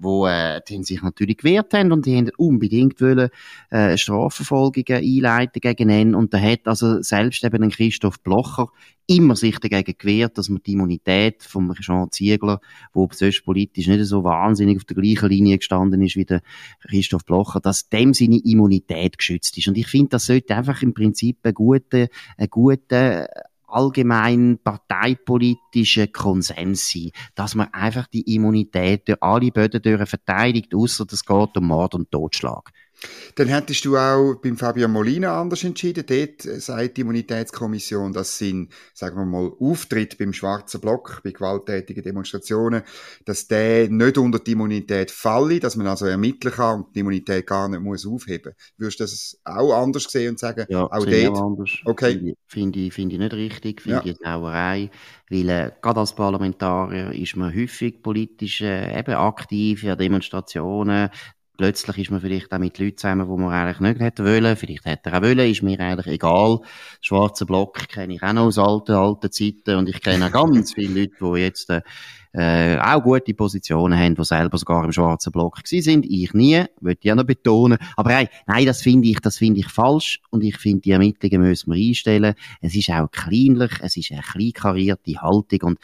wo 0.00 0.26
äh, 0.26 0.60
die 0.66 0.82
sich 0.82 1.02
natürlich 1.02 1.36
gewehrt 1.38 1.74
haben 1.74 1.92
und 1.92 2.06
die 2.06 2.16
haben 2.16 2.30
unbedingt 2.36 3.00
wollen, 3.00 3.28
äh, 3.70 3.96
Strafverfolgungen 3.96 5.02
einleiten 5.02 5.60
gegen 5.60 5.90
ihn 5.90 6.14
und 6.14 6.34
da 6.34 6.38
hat 6.40 6.66
also 6.66 7.02
selbst 7.02 7.44
eben 7.44 7.62
ein 7.62 7.70
Christoph 7.70 8.20
Blocher 8.20 8.68
immer 9.06 9.34
sich 9.34 9.58
dagegen 9.58 9.98
gewehrt, 9.98 10.38
dass 10.38 10.48
man 10.48 10.62
die 10.64 10.72
Immunität 10.72 11.42
vom 11.42 11.74
Jean 11.74 12.12
Ziegler, 12.12 12.60
wo 12.92 13.08
sonst 13.12 13.44
politisch 13.44 13.88
nicht 13.88 14.04
so 14.04 14.22
wahnsinnig 14.22 14.76
auf 14.76 14.84
der 14.84 14.96
gleichen 14.96 15.28
Linie 15.28 15.58
gestanden 15.58 16.00
ist 16.00 16.14
wie 16.14 16.24
der 16.24 16.42
Christoph 16.88 17.24
Blocher, 17.24 17.60
dass 17.60 17.88
dem 17.88 18.14
seine 18.14 18.38
Immunität 18.38 19.18
geschützt 19.18 19.58
ist. 19.58 19.66
Und 19.66 19.76
ich 19.76 19.88
finde, 19.88 20.10
das 20.10 20.26
sollte 20.26 20.54
einfach 20.54 20.82
im 20.82 20.94
Prinzip 20.94 21.38
ein 21.42 21.54
guter, 21.54 22.06
ein 22.36 22.48
guter 22.48 23.26
allgemein 23.70 24.58
parteipolitischen 24.62 26.12
Konsens 26.12 26.90
sein, 26.90 27.10
dass 27.34 27.54
man 27.54 27.72
einfach 27.72 28.06
die 28.08 28.34
Immunität 28.34 29.08
durch 29.08 29.22
alle 29.22 29.50
Böden 29.50 30.06
verteidigt, 30.06 30.74
außer 30.74 31.06
es 31.10 31.24
geht 31.24 31.56
um 31.56 31.66
Mord 31.66 31.94
und 31.94 32.10
Totschlag. 32.10 32.70
Dann 33.36 33.48
hättest 33.48 33.84
du 33.84 33.96
auch 33.96 34.34
beim 34.42 34.56
Fabian 34.56 34.92
Molina 34.92 35.40
anders 35.40 35.64
entschieden. 35.64 36.04
Dort 36.06 36.42
sagt 36.42 36.96
die 36.96 37.00
Immunitätskommission, 37.02 38.12
dass 38.12 38.38
sein, 38.38 38.68
sagen 38.92 39.16
wir 39.16 39.24
mal, 39.24 39.52
Auftritt 39.58 40.18
beim 40.18 40.32
schwarzen 40.32 40.80
Block, 40.80 41.20
bei 41.24 41.30
gewalttätigen 41.30 42.02
Demonstrationen, 42.02 42.82
dass 43.24 43.48
der 43.48 43.88
nicht 43.88 44.18
unter 44.18 44.38
die 44.38 44.52
Immunität 44.52 45.10
falle, 45.10 45.60
dass 45.60 45.76
man 45.76 45.86
also 45.86 46.06
ermitteln 46.06 46.52
kann 46.52 46.82
und 46.82 46.94
die 46.94 47.00
Immunität 47.00 47.46
gar 47.46 47.68
nicht 47.68 47.80
muss 47.80 48.06
aufheben. 48.06 48.52
Würdest 48.76 49.00
du 49.00 49.04
das 49.04 49.40
auch 49.44 49.72
anders 49.72 50.04
sehen 50.04 50.30
und 50.30 50.38
sagen, 50.38 50.66
ja, 50.68 50.84
auch 50.84 51.04
dort? 51.04 51.38
anders. 51.38 51.70
Okay. 51.84 52.34
Finde 52.46 52.80
ich, 52.80 52.92
finde 52.92 53.14
ich 53.14 53.20
nicht 53.20 53.32
richtig, 53.32 53.82
finde 53.82 54.02
ja. 54.04 54.12
ich 54.12 54.24
eine 54.24 54.34
Sauerei. 54.34 54.90
Weil, 55.30 55.48
äh, 55.48 55.70
gerade 55.80 56.00
als 56.00 56.14
Parlamentarier 56.14 57.12
ist 57.12 57.36
man 57.36 57.54
häufig 57.54 58.02
politisch 58.02 58.60
äh, 58.62 58.98
eben 58.98 59.14
aktiv 59.14 59.84
in 59.84 59.96
Demonstrationen, 59.96 61.08
Plötzlich 61.60 61.98
ist 61.98 62.10
man 62.10 62.22
vielleicht 62.22 62.50
auch 62.54 62.58
mit 62.58 62.78
Leuten 62.78 62.96
zusammen, 62.96 63.28
wo 63.28 63.36
man 63.36 63.52
eigentlich 63.52 63.80
nicht 63.80 64.00
hätte 64.00 64.24
wollen. 64.24 64.56
Vielleicht 64.56 64.86
hätte 64.86 65.10
er 65.10 65.18
auch 65.18 65.22
wollen, 65.22 65.40
ist 65.40 65.62
mir 65.62 65.78
eigentlich 65.78 66.06
egal. 66.06 66.60
Schwarzer 67.02 67.44
Block 67.44 67.86
kenne 67.86 68.14
ich 68.14 68.22
auch 68.22 68.32
noch 68.32 68.46
aus 68.46 68.56
alten, 68.56 68.92
alten 68.92 69.30
Zeiten 69.30 69.76
und 69.76 69.86
ich 69.86 70.00
kenne 70.00 70.24
auch 70.24 70.32
ganz 70.32 70.72
viele 70.74 71.02
Leute, 71.02 71.16
die 71.20 71.40
jetzt 71.42 71.70
äh, 72.32 72.78
auch 72.78 73.02
gute 73.02 73.34
Positionen 73.34 73.98
haben, 73.98 74.14
die 74.14 74.24
selber 74.24 74.56
sogar 74.56 74.86
im 74.86 74.92
schwarzen 74.92 75.32
Block 75.32 75.62
gewesen 75.62 75.82
sind. 75.82 76.06
Ich 76.06 76.32
nie, 76.32 76.64
würde 76.80 76.98
ich 77.02 77.12
auch 77.12 77.16
noch 77.16 77.26
betonen. 77.26 77.76
Aber 77.94 78.08
hey, 78.08 78.30
nein, 78.46 78.64
das 78.64 78.80
finde 78.80 79.08
ich, 79.08 79.20
das 79.20 79.36
finde 79.36 79.60
ich 79.60 79.68
falsch 79.68 80.18
und 80.30 80.42
ich 80.42 80.56
finde, 80.56 80.80
die 80.80 80.92
Ermittlungen 80.92 81.42
müssen 81.42 81.74
wir 81.74 81.88
einstellen. 81.88 82.36
Es 82.62 82.74
ist 82.74 82.88
auch 82.88 83.10
kleinlich, 83.10 83.72
es 83.82 83.98
ist 83.98 84.12
eine 84.12 84.22
kleinkarierte 84.22 85.20
Haltung 85.20 85.60
und 85.64 85.78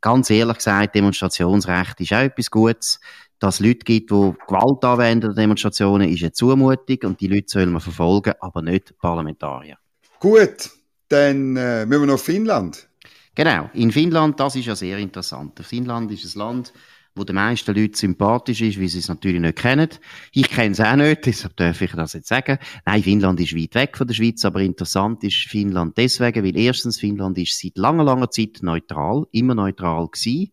ganz 0.00 0.28
ehrlich 0.28 0.56
gesagt, 0.56 0.96
Demonstrationsrecht 0.96 2.00
ist 2.00 2.12
auch 2.14 2.18
etwas 2.18 2.50
Gutes 2.50 2.98
dass 3.40 3.54
es 3.56 3.60
Leute 3.60 3.80
gibt, 3.80 4.10
die 4.10 4.34
Gewalt 4.46 4.84
anwenden 4.84 5.30
an 5.30 5.34
Demonstrationen, 5.34 6.08
ist 6.08 6.22
eine 6.22 6.32
Zumutung 6.32 6.98
und 7.04 7.20
die 7.20 7.26
Leute 7.26 7.48
sollen 7.48 7.72
wir 7.72 7.80
verfolgen, 7.80 8.34
aber 8.40 8.62
nicht 8.62 8.96
Parlamentarier. 8.98 9.78
Gut, 10.20 10.70
dann 11.08 11.56
äh, 11.56 11.86
müssen 11.86 12.02
wir 12.02 12.06
noch 12.06 12.20
Finnland. 12.20 12.88
Genau, 13.34 13.70
in 13.74 13.90
Finnland, 13.90 14.38
das 14.38 14.56
ist 14.56 14.66
ja 14.66 14.76
sehr 14.76 14.98
interessant. 14.98 15.58
Finnland 15.60 16.12
ist 16.12 16.36
ein 16.36 16.38
Land, 16.38 16.72
wo 17.14 17.24
den 17.24 17.36
meisten 17.36 17.74
Leuten 17.74 17.94
sympathisch 17.94 18.60
ist, 18.60 18.78
weil 18.78 18.88
sie 18.88 18.98
es 18.98 19.08
natürlich 19.08 19.40
nicht 19.40 19.56
kennen. 19.56 19.88
Ich 20.32 20.48
kenne 20.48 20.72
es 20.72 20.80
auch 20.80 20.96
nicht, 20.96 21.24
deshalb 21.26 21.56
darf 21.56 21.80
ich 21.80 21.92
das 21.92 22.12
jetzt 22.12 22.28
sagen. 22.28 22.58
Nein, 22.84 23.02
Finnland 23.02 23.40
ist 23.40 23.56
weit 23.56 23.74
weg 23.74 23.96
von 23.96 24.06
der 24.06 24.14
Schweiz, 24.14 24.44
aber 24.44 24.60
interessant 24.60 25.24
ist 25.24 25.48
Finnland 25.48 25.96
deswegen, 25.96 26.44
weil 26.44 26.56
erstens 26.56 27.00
Finnland 27.00 27.38
ist 27.38 27.58
seit 27.58 27.78
langer, 27.78 28.04
langer 28.04 28.30
Zeit 28.30 28.58
neutral, 28.60 29.24
immer 29.32 29.54
neutral 29.54 30.08
gewesen. 30.08 30.52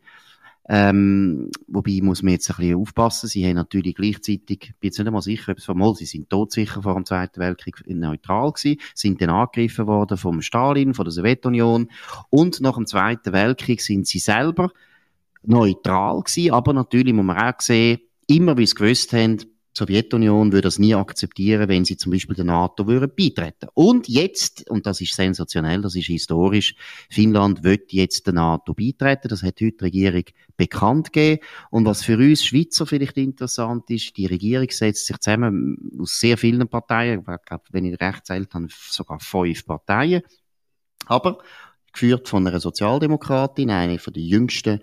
Ähm, 0.70 1.50
wobei 1.68 2.00
muss 2.02 2.24
man 2.24 2.34
jetzt 2.34 2.50
ein 2.50 2.58
bisschen 2.58 2.76
aufpassen. 2.76 3.30
Sie 3.30 3.46
haben 3.46 3.56
natürlich 3.56 3.96
gleichzeitig, 3.96 4.60
ich 4.64 4.76
bin 4.76 4.90
jetzt 4.90 4.98
nicht 4.98 5.08
einmal 5.08 5.22
sicher, 5.22 5.54
ob 5.54 5.60
es 5.60 5.66
formal, 5.66 5.96
sie 5.96 6.06
sind 6.06 6.30
todsicher 6.30 6.82
vor 6.82 6.96
dem 6.96 7.06
Zweiten 7.06 7.40
Weltkrieg 7.40 7.84
neutral 7.88 8.52
gewesen, 8.52 8.80
sind 8.94 9.22
dann 9.22 9.30
angegriffen 9.30 9.88
worden 9.88 10.18
vom 10.18 10.42
Stalin, 10.42 10.94
von 10.94 11.06
der 11.06 11.14
Sowjetunion 11.14 11.90
und 12.30 12.60
nach 12.60 12.76
dem 12.76 12.86
Zweiten 12.86 13.32
Weltkrieg 13.32 13.82
sind 13.82 14.08
sie 14.08 14.20
selber 14.20 14.72
neutral 15.44 16.22
gewesen, 16.22 16.52
aber 16.54 16.74
natürlich 16.74 17.14
muss 17.14 17.26
man 17.26 17.38
auch 17.38 17.62
sehen, 17.62 18.00
immer 18.28 18.58
wie 18.58 18.68
sie 18.68 18.76
gewusst 18.76 19.14
haben, 19.14 19.38
die 19.78 19.94
Sowjetunion 19.94 20.52
würde 20.52 20.64
das 20.68 20.80
nie 20.80 20.96
akzeptieren, 20.96 21.70
wenn 21.70 21.86
sie 21.86 21.98
zum 21.98 22.12
Beispiel 22.12 22.36
der 22.36 22.46
NATO 22.46 22.88
würden 22.88 23.12
beitreten. 23.16 23.70
Und 23.74 24.08
jetzt, 24.08 24.70
und 24.70 24.86
das 24.86 25.02
ist 25.02 25.14
sensationell, 25.14 25.82
das 25.82 25.96
ist 25.96 26.08
historisch, 26.08 26.76
Finnland 27.10 27.64
wird 27.64 27.94
jetzt 27.94 28.26
der 28.26 28.34
NATO 28.34 28.74
beitreten. 28.74 29.28
Das 29.28 29.44
hat 29.44 29.62
heute 29.62 29.78
die 29.78 29.84
Regierung 29.84 30.24
bekannt 30.56 31.14
gegeben. 31.14 31.44
Und 31.70 31.86
was 31.86 32.04
für 32.04 32.18
uns 32.18 32.44
Schweizer 32.44 32.86
vielleicht 32.86 33.18
interessant 33.18 33.90
ist, 33.90 34.18
die 34.18 34.26
Regierung 34.26 34.70
setzt 34.72 35.06
sich 35.06 35.18
zusammen 35.20 35.78
aus 36.00 36.20
sehr 36.20 36.38
vielen 36.38 36.68
Parteien, 36.68 37.20
ich 37.20 37.46
glaube, 37.46 37.64
wenn 37.72 37.86
ich 37.86 38.02
recht 38.02 38.26
zählt 38.26 38.54
habe, 38.54 38.68
sogar 38.70 39.20
fünf 39.20 39.66
Parteien. 39.66 40.24
Aber 41.06 41.40
geführt 41.94 42.28
von 42.28 42.46
einer 42.46 42.60
Sozialdemokratin, 42.60 43.72
eine 43.72 44.00
von 44.00 44.14
den 44.14 44.24
jüngsten 44.24 44.82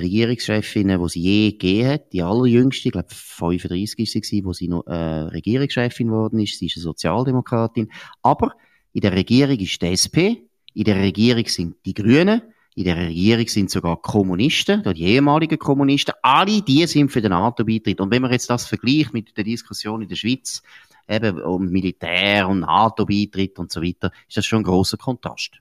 Regierungschefinnen, 0.00 1.02
die 1.02 1.08
sie 1.08 1.20
je 1.20 1.50
gegeben 1.52 1.88
hat. 1.88 2.12
Die 2.12 2.22
allerjüngste, 2.22 2.88
ich 2.88 2.92
glaube 2.92 3.08
35 3.10 3.98
ist 3.98 4.12
sie 4.12 4.20
gewesen, 4.20 4.44
wo 4.44 4.52
sie 4.52 4.68
noch 4.68 4.86
äh, 4.86 4.94
Regierungschefin 4.94 6.08
geworden 6.08 6.40
ist. 6.40 6.58
Sie 6.58 6.66
ist 6.66 6.76
eine 6.76 6.82
Sozialdemokratin. 6.82 7.90
Aber 8.22 8.52
in 8.92 9.00
der 9.00 9.12
Regierung 9.12 9.58
ist 9.58 9.80
die 9.82 9.86
SP, 9.90 10.18
in 10.74 10.84
der 10.84 10.96
Regierung 10.96 11.46
sind 11.46 11.76
die 11.84 11.94
Grünen, 11.94 12.42
in 12.76 12.84
der 12.84 12.96
Regierung 12.96 13.46
sind 13.46 13.70
sogar 13.70 14.02
Kommunisten, 14.02 14.82
die 14.94 15.04
ehemaligen 15.04 15.58
Kommunisten. 15.58 16.14
Alle 16.22 16.60
die 16.60 16.86
sind 16.86 17.10
für 17.10 17.22
den 17.22 17.30
NATO-Beitritt. 17.30 18.00
Und 18.00 18.10
wenn 18.10 18.22
man 18.22 18.32
jetzt 18.32 18.50
das 18.50 18.66
vergleicht 18.66 19.12
mit 19.12 19.36
der 19.36 19.44
Diskussion 19.44 20.02
in 20.02 20.08
der 20.08 20.16
Schweiz, 20.16 20.60
eben 21.08 21.40
um 21.40 21.66
Militär 21.70 22.48
und 22.48 22.60
NATO-Beitritt 22.60 23.58
und 23.60 23.70
so 23.70 23.80
weiter, 23.80 24.10
ist 24.26 24.36
das 24.36 24.46
schon 24.46 24.60
ein 24.60 24.64
großer 24.64 24.96
Kontrast. 24.96 25.60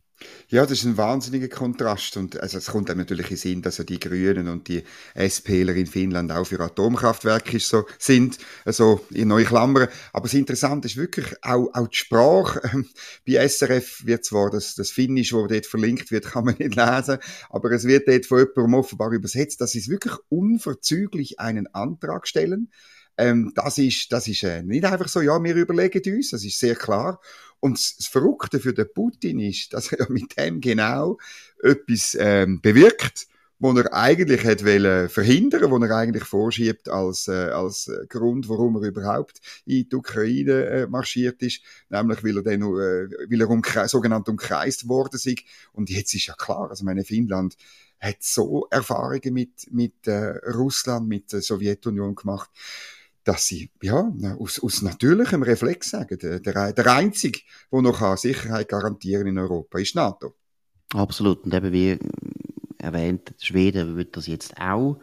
Ja, 0.49 0.63
das 0.63 0.79
ist 0.79 0.85
ein 0.85 0.97
wahnsinniger 0.97 1.47
Kontrast 1.47 2.15
und 2.17 2.39
also 2.39 2.57
es 2.57 2.67
kommt 2.67 2.89
einem 2.89 2.99
natürlich 2.99 3.31
in 3.31 3.37
Sinn, 3.37 3.61
dass 3.61 3.77
ja 3.77 3.83
die 3.83 3.99
Grünen 3.99 4.47
und 4.47 4.67
die 4.67 4.83
SPler 5.15 5.73
in 5.75 5.87
Finnland 5.87 6.31
auch 6.31 6.45
für 6.45 6.59
Atomkraftwerke 6.59 7.59
so 7.59 7.85
sind, 7.97 8.37
also 8.65 9.05
in 9.09 9.29
neue 9.29 9.45
Klammern. 9.45 9.87
Aber 10.11 10.23
das 10.23 10.33
Interessante 10.33 10.87
ist 10.87 10.97
wirklich 10.97 11.25
auch, 11.41 11.69
auch 11.73 11.87
die 11.87 11.97
Sprache. 11.97 12.61
Bei 13.27 13.47
SRF 13.47 14.05
wird 14.05 14.25
zwar 14.25 14.51
das, 14.51 14.75
das 14.75 14.91
Finnisch, 14.91 15.33
wo 15.33 15.47
dort 15.47 15.65
verlinkt 15.65 16.11
wird, 16.11 16.25
kann 16.25 16.45
man 16.45 16.55
nicht 16.57 16.75
lesen, 16.75 17.17
aber 17.49 17.71
es 17.71 17.85
wird 17.85 18.07
dort 18.07 18.25
von 18.25 18.39
jemandem 18.39 18.73
offenbar 18.75 19.11
übersetzt, 19.11 19.61
dass 19.61 19.71
sie 19.71 19.87
wirklich 19.87 20.15
unverzüglich 20.29 21.39
einen 21.39 21.67
Antrag 21.73 22.27
stellen. 22.27 22.69
Ähm, 23.17 23.51
das 23.55 23.77
ist, 23.77 24.11
das 24.11 24.27
ist 24.27 24.43
äh, 24.43 24.63
nicht 24.63 24.85
einfach 24.85 25.07
so, 25.07 25.21
ja, 25.21 25.41
wir 25.43 25.55
überlegen 25.55 26.15
uns, 26.15 26.31
das 26.31 26.43
ist 26.43 26.59
sehr 26.59 26.75
klar. 26.75 27.19
Und 27.63 27.79
das 27.97 28.07
Verrückte 28.07 28.59
für 28.59 28.73
den 28.73 28.91
Putin 28.93 29.39
ist, 29.39 29.71
dass 29.71 29.93
er 29.93 30.11
mit 30.11 30.37
dem 30.37 30.59
genau 30.59 31.17
etwas 31.61 32.17
ähm, 32.19 32.59
bewirkt, 32.59 33.27
wo 33.57 33.71
er 33.71 33.93
eigentlich 33.93 34.43
hat 34.43 34.65
wollen 34.65 35.07
verhindern, 35.07 35.71
wo 35.71 35.77
er 35.77 35.95
eigentlich 35.95 36.25
vorschiebt 36.25 36.89
als 36.89 37.29
äh, 37.29 37.51
als 37.51 37.87
äh, 37.87 38.05
Grund, 38.07 38.49
warum 38.49 38.75
er 38.75 38.89
überhaupt 38.89 39.39
in 39.65 39.87
die 39.87 39.95
Ukraine 39.95 40.65
äh, 40.65 40.87
marschiert 40.87 41.41
ist, 41.41 41.61
nämlich 41.87 42.21
weil 42.21 42.35
er 42.35 42.43
dann 42.43 42.63
äh, 42.63 43.29
weil 43.29 43.39
er 43.39 43.49
umkre 43.49 43.87
sogenannt 43.87 44.27
umkreist 44.27 44.89
worden 44.89 45.15
ist. 45.15 45.43
Und 45.71 45.89
jetzt 45.89 46.13
ist 46.13 46.27
ja 46.27 46.33
klar, 46.33 46.69
also 46.69 46.83
meine 46.83 47.05
Finnland 47.05 47.55
hat 47.97 48.21
so 48.23 48.67
Erfahrungen 48.71 49.33
mit 49.33 49.71
mit 49.71 50.05
äh, 50.05 50.35
Russland, 50.51 51.07
mit 51.07 51.31
der 51.31 51.41
Sowjetunion 51.41 52.15
gemacht 52.15 52.49
dass 53.23 53.47
sie 53.47 53.71
ja, 53.81 54.11
aus, 54.39 54.61
aus 54.61 54.81
natürlichem 54.81 55.43
Reflex 55.43 55.91
sagen, 55.91 56.17
der, 56.19 56.39
der, 56.39 56.87
Einzige, 56.87 57.39
der 57.71 57.81
noch 57.81 58.17
Sicherheit 58.17 58.67
garantieren 58.67 59.27
in 59.27 59.37
Europa, 59.37 59.79
ist 59.79 59.95
NATO. 59.95 60.35
Absolut. 60.93 61.43
Und 61.43 61.53
eben 61.53 61.71
wie 61.71 61.99
erwähnt, 62.77 63.33
Schweden 63.39 63.95
wird 63.95 64.17
das 64.17 64.27
jetzt 64.27 64.59
auch. 64.59 64.99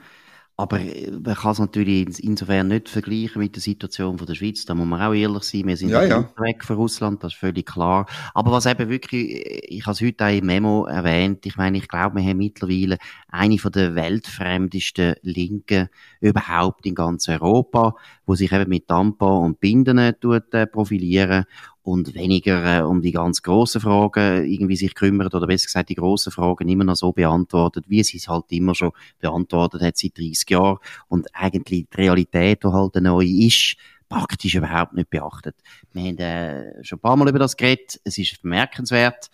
Aber 0.61 0.79
äh, 0.79 1.11
man 1.11 1.35
kann 1.35 1.53
es 1.53 1.59
natürlich 1.59 2.23
insofern 2.23 2.69
nicht 2.69 2.91
vergleichen 2.91 3.41
mit 3.41 3.57
der 3.57 3.63
Situation 3.63 4.19
von 4.19 4.27
der 4.27 4.35
Schweiz. 4.35 4.67
Da 4.67 4.75
muss 4.75 4.87
man 4.87 5.01
auch 5.01 5.15
ehrlich 5.15 5.43
sein. 5.45 5.67
Wir 5.67 5.77
sind 5.77 5.89
ja, 5.89 6.05
ja. 6.05 6.29
weg 6.37 6.63
von 6.65 6.77
Russland, 6.77 7.25
das 7.25 7.33
ist 7.33 7.39
völlig 7.39 7.65
klar. 7.65 8.05
Aber 8.35 8.53
was 8.53 8.67
eben 8.67 8.91
wirklich, 8.91 9.31
äh, 9.31 9.61
ich 9.69 9.87
habe 9.87 9.93
es 9.93 10.03
heute 10.03 10.27
auch 10.27 10.37
im 10.37 10.45
Memo 10.45 10.85
erwähnt, 10.85 11.47
ich 11.47 11.57
meine, 11.57 11.79
ich 11.79 11.89
glaube, 11.89 12.17
wir 12.17 12.29
haben 12.29 12.37
mittlerweile 12.37 12.99
eine 13.29 13.57
von 13.57 13.73
der 13.73 13.95
weltfremdesten 13.95 15.15
Linken 15.23 15.89
überhaupt 16.21 16.85
in 16.85 16.95
ganz 16.95 17.27
Europa, 17.31 17.95
wo 18.27 18.35
sich 18.35 18.53
eben 18.53 18.69
mit 18.69 18.87
Tampon 18.87 19.45
und 19.45 19.61
Binden 19.61 19.97
äh, 19.97 20.13
tut, 20.13 20.51
profilieren 20.73 21.47
und 21.83 22.15
weniger 22.15 22.81
äh, 22.81 22.83
um 22.83 23.01
die 23.01 23.13
ganz 23.13 23.43
grossen 23.43 23.81
Fragen 23.81 24.45
irgendwie 24.45 24.77
sich 24.77 24.95
kümmert 24.95 25.35
oder 25.35 25.47
besser 25.47 25.67
gesagt 25.67 25.89
die 25.89 25.95
grossen 25.95 26.33
Fragen 26.33 26.69
immer 26.69 26.85
noch 26.85 26.97
so 26.97 27.13
beantwortet, 27.13 27.87
wie 27.89 28.03
sie 28.03 28.19
es 28.19 28.29
halt 28.29 28.45
immer 28.51 28.75
schon 28.75 28.93
beantwortet 29.19 29.83
hat 29.83 29.97
seit 29.97 30.19
30 30.19 30.51
Jahren 30.51 30.79
und 31.09 31.29
eigentlich 31.35 31.87
die 31.91 31.97
Realität, 31.97 32.65
die 32.65 32.69
halt 32.69 32.95
neu 32.97 33.25
ist, 33.25 33.77
praktisch 34.09 34.55
überhaupt 34.57 34.93
nicht 34.93 35.09
beachtet. 35.09 35.57
Wir 35.93 36.03
haben 36.03 36.19
äh, 36.19 36.85
schon 36.85 36.99
ein 36.99 37.03
paar 37.03 37.17
Mal 37.17 37.29
über 37.29 37.39
das 37.39 37.57
geredet, 37.57 38.01
es 38.05 38.19
ist 38.19 38.43
bemerkenswert. 38.43 39.31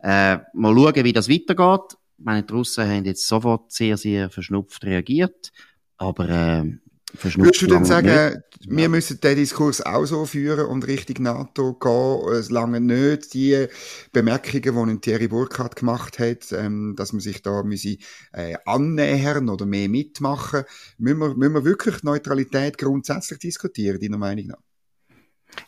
Äh, 0.00 0.38
mal 0.52 0.74
schauen, 0.74 1.04
wie 1.04 1.12
das 1.12 1.28
weitergeht. 1.28 1.96
Ich 2.18 2.24
meine, 2.24 2.42
die 2.42 2.52
Russen 2.52 2.88
haben 2.88 3.04
jetzt 3.04 3.26
sofort 3.26 3.72
sehr, 3.72 3.96
sehr 3.96 4.30
verschnupft 4.30 4.84
reagiert, 4.84 5.50
aber 5.96 6.28
äh, 6.28 6.64
Würdest 7.14 7.62
du 7.62 7.66
denn 7.66 7.86
sagen, 7.86 8.34
nicht? 8.34 8.68
wir 8.68 8.88
müssen 8.90 9.18
den 9.20 9.36
Diskurs 9.36 9.80
auch 9.80 10.04
so 10.04 10.26
führen 10.26 10.66
und 10.66 10.86
Richtung 10.86 11.22
NATO 11.22 11.72
gehen, 11.74 12.34
es 12.34 12.50
lange 12.50 12.80
nicht 12.80 13.32
die 13.32 13.66
Bemerkungen, 14.12 15.00
die 15.00 15.00
Thierry 15.00 15.28
Burkhardt 15.28 15.76
gemacht 15.76 16.18
hat, 16.18 16.52
ähm, 16.52 16.94
dass 16.96 17.12
man 17.12 17.20
sich 17.20 17.40
da 17.40 17.62
müsse, 17.62 17.96
äh, 18.32 18.56
annähern 18.66 19.48
oder 19.48 19.64
mehr 19.64 19.88
mitmachen, 19.88 20.64
müssen 20.98 21.18
wir, 21.18 21.34
müssen 21.34 21.54
wir 21.54 21.64
wirklich 21.64 22.02
Neutralität 22.02 22.76
grundsätzlich 22.76 23.38
diskutieren, 23.38 24.00
deiner 24.00 24.18
Meinung 24.18 24.48
nach? 24.48 24.58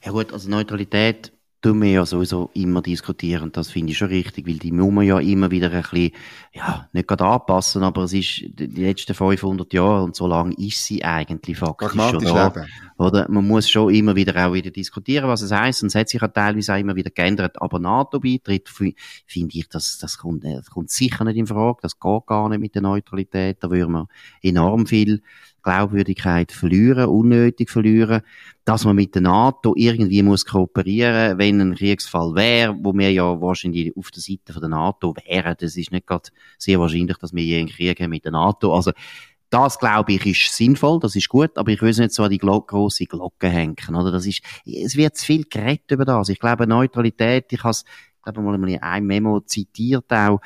Ja 0.05 0.13
gut, 0.13 0.33
also 0.33 0.51
Neutralität 0.51 1.33
tun 1.61 1.83
wir 1.83 1.91
ja 1.91 2.07
sowieso 2.07 2.51
immer 2.55 2.81
diskutieren. 2.81 3.53
Das 3.53 3.71
finde 3.71 3.93
ich 3.93 3.99
schon 3.99 4.09
richtig, 4.09 4.47
weil 4.47 4.59
die 4.59 4.73
muss 4.73 4.93
man 4.93 5.05
ja 5.05 5.19
immer 5.19 5.51
wieder 5.51 5.71
ein 5.71 5.83
bisschen, 5.83 6.13
ja, 6.53 6.89
nicht 6.93 7.07
gerade 7.07 7.25
anpassen, 7.25 7.83
aber 7.83 8.05
es 8.05 8.15
ist 8.15 8.43
die 8.55 8.67
letzten 8.67 9.15
500 9.15 9.73
Jahre 9.73 10.05
und 10.05 10.17
so 10.17 10.27
lange 10.27 10.55
ist 10.55 10.85
sie 10.85 11.05
eigentlich 11.05 11.59
faktisch 11.59 11.93
schon 11.93 12.25
da. 12.25 12.53
Oder? 12.97 13.31
Man 13.31 13.47
muss 13.47 13.69
schon 13.69 13.95
immer 13.95 14.17
wieder 14.17 14.47
auch 14.47 14.53
wieder 14.53 14.71
diskutieren, 14.71 15.29
was 15.29 15.43
es 15.43 15.53
heißt. 15.53 15.83
Und 15.83 15.89
es 15.89 15.95
hat 15.95 16.09
sich 16.09 16.21
ja 16.21 16.29
teilweise 16.29 16.75
auch 16.75 16.79
immer 16.79 16.97
wieder 16.97 17.11
geändert. 17.11 17.61
Aber 17.61 17.79
NATO-Beitritt, 17.79 18.69
finde 18.69 19.59
ich, 19.59 19.69
das, 19.69 19.99
das, 19.99 20.19
kommt, 20.19 20.45
das 20.45 20.69
kommt 20.71 20.91
sicher 20.91 21.25
nicht 21.25 21.37
in 21.37 21.47
Frage. 21.47 21.79
Das 21.83 21.99
geht 21.99 22.27
gar 22.27 22.49
nicht 22.49 22.61
mit 22.61 22.75
der 22.75 22.83
Neutralität. 22.83 23.59
Da 23.61 23.71
würden 23.71 23.93
wir 23.93 24.09
enorm 24.43 24.87
viel 24.87 25.23
Glaubwürdigkeit 25.63 26.53
verlieren, 26.53 27.07
unnötig 27.07 27.71
verlieren, 27.71 28.23
dass 28.65 28.85
man 28.85 28.97
mit 28.97 29.15
der 29.15 29.23
NATO 29.23 29.75
irgendwie 29.77 30.23
muss 30.23 30.45
kooperieren, 30.45 31.39
wenn 31.39 31.61
ein 31.61 31.75
Kriegsfall 31.75 32.35
wäre, 32.35 32.77
wo 32.81 32.93
wir 32.95 33.11
ja 33.11 33.41
wahrscheinlich 33.41 33.97
auf 33.97 34.11
der 34.11 34.23
Seite 34.23 34.53
von 34.53 34.61
der 34.61 34.71
NATO 34.71 35.15
wären. 35.27 35.57
Das 35.59 35.77
ist 35.77 35.93
nicht 35.93 36.07
gerade 36.07 36.31
sehr 36.59 36.79
wahrscheinlich, 36.79 37.17
dass 37.19 37.35
wir 37.35 37.43
je 37.43 37.59
einen 37.59 37.69
Krieg 37.69 38.01
haben 38.01 38.11
mit 38.11 38.25
der 38.25 38.33
NATO. 38.33 38.75
Also 38.75 38.93
das, 39.51 39.79
glaube 39.79 40.13
ich, 40.13 40.25
ist 40.27 40.57
sinnvoll, 40.57 41.01
das 41.01 41.17
ist 41.17 41.29
gut, 41.29 41.59
aber 41.59 41.73
ich 41.73 41.83
will 41.83 41.91
es 41.91 41.99
nicht 41.99 42.13
so 42.13 42.23
an 42.23 42.31
die 42.31 42.39
grosse 42.39 43.07
Glocke 43.07 43.49
hängen, 43.49 43.77
oder? 43.89 44.13
Das 44.13 44.25
ist, 44.25 44.43
es 44.65 44.97
wird 44.97 45.17
zu 45.17 45.27
viel 45.27 45.45
geredet 45.45 45.91
über 45.91 46.05
das. 46.05 46.29
Ich 46.29 46.39
glaube, 46.39 46.69
Neutralität, 46.69 47.53
ich 47.53 47.65
habe 47.65 47.77
ich 48.27 48.33
glaube 48.33 48.43
mal 48.43 48.69
in 48.69 48.83
einem 48.83 49.07
Memo 49.07 49.41
zitiert 49.41 50.13
auch, 50.13 50.41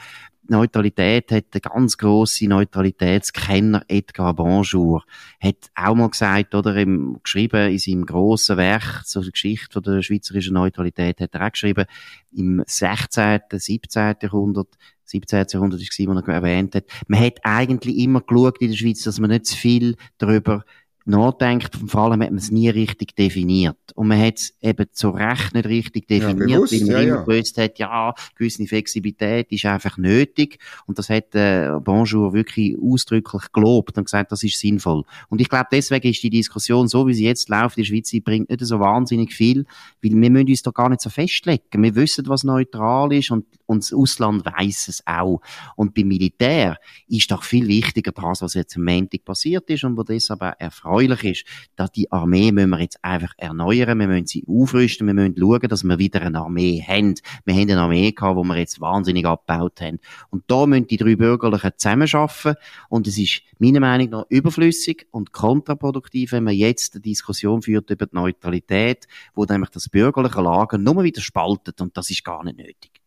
Neutralität 0.49 1.33
hat 1.33 1.55
der 1.55 1.61
ganz 1.61 1.97
grosse 1.97 2.47
Neutralitätskenner 2.47 3.85
Edgar 3.89 4.35
Bonjour 4.35 5.03
hat 5.41 5.71
auch 5.75 5.95
mal 5.95 6.11
gesagt 6.11 6.55
oder 6.55 6.77
im, 6.77 7.19
geschrieben 7.23 7.71
in 7.71 7.79
seinem 7.79 8.07
grossen 8.07 8.57
Werk 8.57 9.07
zur 9.07 9.25
Geschichte 9.25 9.81
der 9.81 10.03
schweizerischen 10.03 10.55
Neutralität 10.55 11.21
hat 11.21 11.35
er 11.35 11.47
auch 11.47 11.53
geschrieben 11.53 11.87
im 12.33 12.63
16., 12.67 13.41
17. 13.51 14.17
Jahrhundert 14.23 14.69
17. 15.05 15.47
Jahrhundert 15.51 15.81
ist 15.81 15.99
es, 15.99 16.07
wo 16.07 16.13
er 16.13 16.29
erwähnt 16.29 16.75
hat. 16.75 16.85
Man 17.09 17.21
hat 17.21 17.39
eigentlich 17.43 17.99
immer 17.99 18.21
geschaut 18.21 18.59
in 18.61 18.71
der 18.71 18.77
Schweiz, 18.77 19.03
dass 19.03 19.21
man 19.21 19.31
nicht 19.31 19.47
zu 19.47 19.57
viel 19.57 19.97
darüber 20.19 20.65
nachdenkt, 21.07 21.77
vor 21.87 22.03
allem 22.03 22.23
hat 22.23 22.31
man 22.31 22.39
es 22.39 22.51
nie 22.51 22.69
richtig 22.69 23.15
definiert. 23.15 23.77
Und 23.95 24.09
man 24.09 24.21
hat 24.21 24.39
es 24.39 24.55
eben 24.63 24.87
zu 24.93 25.11
Recht 25.11 25.55
nicht 25.55 25.67
richtig 25.67 26.09
definiert, 26.09 26.49
ja, 26.49 26.57
bewusst, 26.57 26.73
weil 26.73 26.81
man 26.81 26.91
ja, 26.91 27.01
immer 27.01 27.17
ja. 27.17 27.23
gewusst 27.23 27.59
hat, 27.59 27.79
ja, 27.79 28.15
gewisse 28.37 28.67
Flexibilität 28.67 29.53
ist 29.53 29.67
einfach 29.67 29.99
nötig. 29.99 30.59
Und 30.87 30.99
das 30.99 31.11
hat 31.11 31.35
äh, 31.35 31.71
Bonjour 31.83 32.33
wirklich 32.33 32.77
ausdrücklich 32.81 33.53
gelobt 33.53 33.99
und 33.99 34.05
gesagt, 34.05 34.33
das 34.33 34.43
ist 34.43 34.59
sinnvoll. 34.59 35.05
Und 35.29 35.41
ich 35.41 35.49
glaube, 35.49 35.67
deswegen 35.71 36.09
ist 36.09 36.23
die 36.23 36.31
Diskussion, 36.31 36.89
so 36.89 37.07
wie 37.07 37.15
sie 37.15 37.25
jetzt 37.25 37.51
läuft 37.51 37.77
in 37.77 37.83
der 37.83 37.89
Schweiz, 37.89 38.09
sie 38.09 38.21
bringt 38.21 38.49
nicht 38.49 38.65
so 38.65 38.81
wahnsinnig 38.81 39.35
viel, 39.35 39.67
weil 40.03 40.13
wir 40.13 40.31
müssen 40.31 40.49
uns 40.49 40.63
da 40.63 40.71
gar 40.71 40.89
nicht 40.89 41.03
so 41.03 41.11
festlegen. 41.11 41.83
Wir 41.83 41.95
wissen, 41.95 42.27
was 42.29 42.45
neutral 42.45 43.13
ist 43.13 43.31
und, 43.31 43.45
und 43.67 43.85
das 43.85 43.93
Ausland 43.93 44.47
weiß 44.47 44.89
es 44.89 45.03
auch. 45.07 45.41
Und 45.77 45.95
beim 45.95 46.09
Militär 46.09 46.79
ist 47.09 47.31
doch 47.31 47.43
viel 47.43 47.69
wichtiger 47.69 48.13
das, 48.13 48.41
was 48.41 48.55
jetzt 48.55 48.77
am 48.77 48.85
Montag 48.85 49.25
passiert 49.25 49.69
ist 49.69 49.85
und 49.85 49.99
wo 49.99 50.03
deshalb 50.03 50.41
auch 50.41 50.53
erfragt 50.59 50.94
erfreulich 50.95 51.25
ist, 51.25 51.47
dass 51.77 51.93
die 51.93 52.11
Armee 52.13 52.53
müssen 52.53 52.71
wir 52.71 52.81
jetzt 52.81 52.99
einfach 53.03 53.33
erneuern, 53.37 53.99
wir 53.99 54.07
müssen 54.07 54.27
sie 54.27 54.45
aufrüsten, 54.47 55.07
wir 55.07 55.15
müssen 55.15 55.37
schauen, 55.39 55.69
dass 55.69 55.85
wir 55.85 55.99
wieder 55.99 56.23
eine 56.23 56.41
Armee 56.41 56.83
haben. 56.87 57.15
Wir 57.45 57.55
haben 57.55 57.71
eine 57.71 57.81
Armee 57.81 58.13
gehabt, 58.13 58.37
wo 58.37 58.45
wir 58.45 58.57
jetzt 58.57 58.81
wahnsinnig 58.81 59.27
abgebaut 59.27 59.81
haben. 59.81 59.99
Und 60.31 60.45
da 60.47 60.67
müssen 60.67 60.87
die 60.87 60.97
drei 60.97 61.17
Bürgerlichen 61.17 61.73
zusammenarbeiten 61.77 62.55
und 62.89 63.07
es 63.07 63.19
ist 63.19 63.43
meiner 63.59 63.81
Meinung 63.81 64.11
nach 64.11 64.25
überflüssig 64.29 65.07
und 65.11 65.33
kontraproduktiv, 65.33 66.33
wenn 66.33 66.45
man 66.45 66.55
jetzt 66.55 66.95
eine 66.95 67.03
Diskussion 67.03 67.63
führt 67.63 67.91
über 67.91 68.07
die 68.07 68.15
Neutralität, 68.15 69.07
wo 69.35 69.45
nämlich 69.45 69.71
das 69.71 69.89
bürgerliche 69.89 70.41
Lager 70.41 70.79
nur 70.79 71.03
wieder 71.03 71.21
spaltet 71.21 71.81
und 71.81 71.97
das 71.97 72.11
ist 72.11 72.25
gar 72.25 72.45
nicht 72.45 72.59
nötig. 72.59 73.04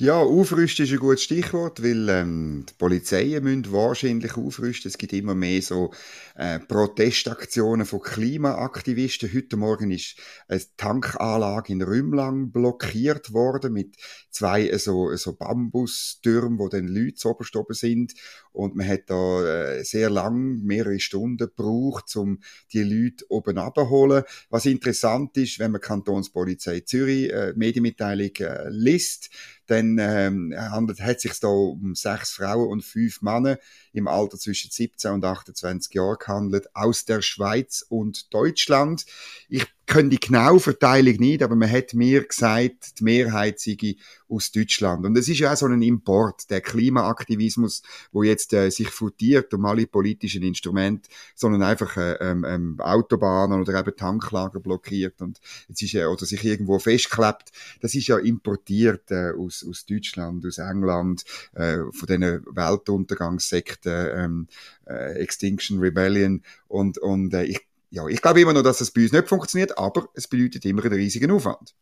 Ja, 0.00 0.20
aufrüsten 0.20 0.84
ist 0.84 0.92
ein 0.92 1.00
gutes 1.00 1.24
Stichwort, 1.24 1.82
weil 1.82 2.08
ähm, 2.08 2.64
die 2.68 2.74
Polizeien 2.74 3.42
müssen 3.42 3.72
wahrscheinlich 3.72 4.36
aufrüsten. 4.36 4.88
Es 4.88 4.96
gibt 4.96 5.12
immer 5.12 5.34
mehr 5.34 5.60
so 5.60 5.92
äh, 6.36 6.60
Protestaktionen 6.60 7.84
von 7.84 8.00
Klimaaktivisten. 8.02 9.28
Heute 9.34 9.56
Morgen 9.56 9.90
ist 9.90 10.14
eine 10.46 10.62
Tankanlage 10.76 11.72
in 11.72 11.82
Rümlang 11.82 12.52
blockiert 12.52 13.32
worden 13.32 13.72
mit 13.72 13.96
zwei 14.30 14.68
äh, 14.68 14.78
so, 14.78 15.16
so 15.16 15.32
Bambustürmen, 15.32 16.60
wo 16.60 16.68
dann 16.68 16.86
Leute 16.86 17.14
zu 17.14 17.30
oben 17.30 17.74
sind. 17.74 18.14
Und 18.52 18.76
man 18.76 18.86
hat 18.86 19.10
da 19.10 19.44
äh, 19.78 19.82
sehr 19.82 20.10
lang, 20.10 20.62
mehrere 20.62 21.00
Stunden 21.00 21.38
gebraucht, 21.38 22.14
um 22.14 22.38
die 22.72 22.84
Leute 22.84 23.24
oben 23.30 23.58
abzuholen. 23.58 24.22
Was 24.48 24.64
interessant 24.66 25.36
ist, 25.36 25.58
wenn 25.58 25.72
man 25.72 25.80
Kantonspolizei 25.80 26.82
Zürich 26.82 27.32
äh, 27.32 27.52
Medienmitteilung 27.56 28.30
äh, 28.36 28.68
liest, 28.68 29.30
dann 29.68 29.98
ähm, 30.00 30.54
handelt, 30.56 31.00
hat 31.00 31.20
sich 31.20 31.38
da 31.40 31.48
um 31.48 31.94
sechs 31.94 32.32
Frauen 32.32 32.68
und 32.68 32.84
fünf 32.84 33.22
Männer 33.22 33.58
im 33.92 34.08
Alter 34.08 34.38
zwischen 34.38 34.70
17 34.70 35.12
und 35.12 35.24
28 35.24 35.94
Jahren 35.94 36.16
gehandelt, 36.18 36.68
aus 36.74 37.04
der 37.04 37.22
Schweiz 37.22 37.84
und 37.88 38.32
Deutschland. 38.34 39.04
Ich 39.48 39.66
kenne 39.88 40.10
die 40.10 40.20
genaue 40.20 40.60
Verteilung 40.60 41.16
nicht, 41.16 41.42
aber 41.42 41.56
man 41.56 41.70
hat 41.70 41.94
mir 41.94 42.24
gesagt, 42.24 43.00
die 43.00 43.04
Mehrheit 43.04 43.58
sei 43.58 43.96
aus 44.28 44.52
Deutschland. 44.52 45.06
Und 45.06 45.16
es 45.16 45.28
ist 45.28 45.38
ja 45.38 45.52
auch 45.52 45.56
so 45.56 45.66
ein 45.66 45.80
Import, 45.80 46.50
der 46.50 46.60
Klimaaktivismus, 46.60 47.82
wo 48.12 48.22
jetzt 48.22 48.52
äh, 48.52 48.70
sich 48.70 48.90
futiert 48.90 49.52
um 49.54 49.64
alle 49.64 49.86
politischen 49.86 50.42
Instrumente, 50.42 51.08
sondern 51.34 51.62
einfach 51.62 51.96
äh, 51.96 52.12
ähm, 52.20 52.44
ähm, 52.46 52.80
Autobahnen 52.80 53.60
oder 53.60 53.80
eben 53.80 53.96
Tanklager 53.96 54.60
blockiert 54.60 55.20
und 55.22 55.40
jetzt 55.68 55.82
ist, 55.82 55.94
äh, 55.94 56.04
oder 56.04 56.26
sich 56.26 56.44
irgendwo 56.44 56.78
festklebt. 56.78 57.50
Das 57.80 57.94
ist 57.94 58.06
ja 58.08 58.18
importiert 58.18 59.10
äh, 59.10 59.32
aus, 59.32 59.64
aus 59.68 59.86
Deutschland, 59.86 60.44
aus 60.44 60.58
England, 60.58 61.24
äh, 61.54 61.78
von 61.78 62.06
diesen 62.06 62.44
Weltuntergangssekten, 62.54 64.08
ähm, 64.14 64.48
äh, 64.86 65.14
Extinction 65.14 65.80
Rebellion 65.80 66.42
und, 66.68 66.98
und 66.98 67.32
äh, 67.32 67.44
ich 67.44 67.68
ja, 67.90 68.06
ich 68.06 68.20
glaube 68.20 68.40
immer 68.40 68.52
noch, 68.52 68.62
dass 68.62 68.78
das 68.78 68.90
bei 68.90 69.02
uns 69.02 69.12
nicht 69.12 69.28
funktioniert, 69.28 69.76
aber 69.78 70.08
es 70.14 70.28
bedeutet 70.28 70.64
immer 70.64 70.84
einen 70.84 70.94
riesigen 70.94 71.30
Aufwand. 71.30 71.74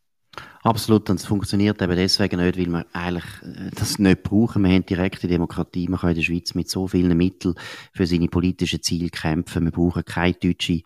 Absolut, 0.63 1.09
und 1.09 1.21
es 1.21 1.27
funktioniert 1.27 1.81
eben 1.81 1.97
deswegen 1.97 2.41
nicht, 2.41 2.59
weil 2.59 2.67
wir 2.67 2.87
eigentlich 2.93 3.25
äh, 3.43 3.71
das 3.75 3.99
nicht 3.99 4.23
brauchen. 4.23 4.65
Wir 4.65 4.75
haben 4.75 4.85
direkte 4.85 5.29
Demokratie, 5.29 5.89
man 5.89 6.01
kann 6.01 6.11
in 6.11 6.17
der 6.17 6.23
Schweiz 6.23 6.55
mit 6.55 6.69
so 6.69 6.89
vielen 6.89 7.17
Mitteln 7.17 7.55
für 7.93 8.07
seine 8.07 8.29
politischen 8.29 8.83
Ziele 8.83 9.09
kämpfen. 9.09 9.65
Wir 9.65 9.71
brauchen 9.71 10.05
keine 10.05 10.35
deutsche 10.35 10.83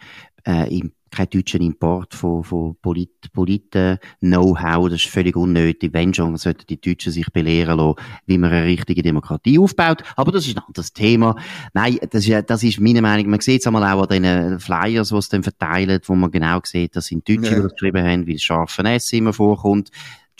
äh, 0.46 0.82
kein 1.10 1.28
deutschen 1.28 1.60
Import 1.60 2.14
von, 2.14 2.42
von 2.42 2.76
Polit, 2.80 3.32
Polit-Know-how, 3.32 4.88
das 4.88 5.04
ist 5.04 5.10
völlig 5.10 5.36
unnötig. 5.36 5.92
Wenn 5.92 6.14
schon, 6.14 6.36
sollten 6.36 6.66
die 6.68 6.80
Deutschen 6.80 7.12
sich 7.12 7.30
belehren 7.32 7.78
lassen, 7.78 7.96
wie 8.26 8.38
man 8.38 8.50
eine 8.50 8.64
richtige 8.64 9.02
Demokratie 9.02 9.58
aufbaut. 9.58 10.02
Aber 10.16 10.32
das 10.32 10.46
ist 10.46 10.56
ein 10.56 10.62
anderes 10.66 10.92
Thema. 10.92 11.36
Nein, 11.74 11.98
das 12.10 12.26
ist, 12.26 12.50
das 12.50 12.62
ist 12.62 12.80
meine 12.80 13.02
Meinung. 13.02 13.30
Man 13.30 13.40
sieht 13.40 13.60
es 13.60 13.66
einmal 13.66 13.84
auch 13.84 14.08
an 14.08 14.22
den 14.22 14.60
Flyers, 14.60 15.10
die 15.10 15.16
es 15.16 15.28
dann 15.28 15.42
verteilen, 15.42 16.00
wo 16.04 16.14
man 16.14 16.30
genau 16.30 16.60
sieht, 16.64 16.96
dass 16.96 17.10
sind 17.10 17.28
Deutsche, 17.28 17.50
ja. 17.50 17.56
die 17.56 17.62
das 17.62 17.72
geschrieben 17.72 18.06
haben, 18.06 18.26
wie 18.26 18.34
das 18.34 18.42
scharfe 18.42 18.82
S 18.84 19.12
immer 19.12 19.32
vorkommt. 19.32 19.90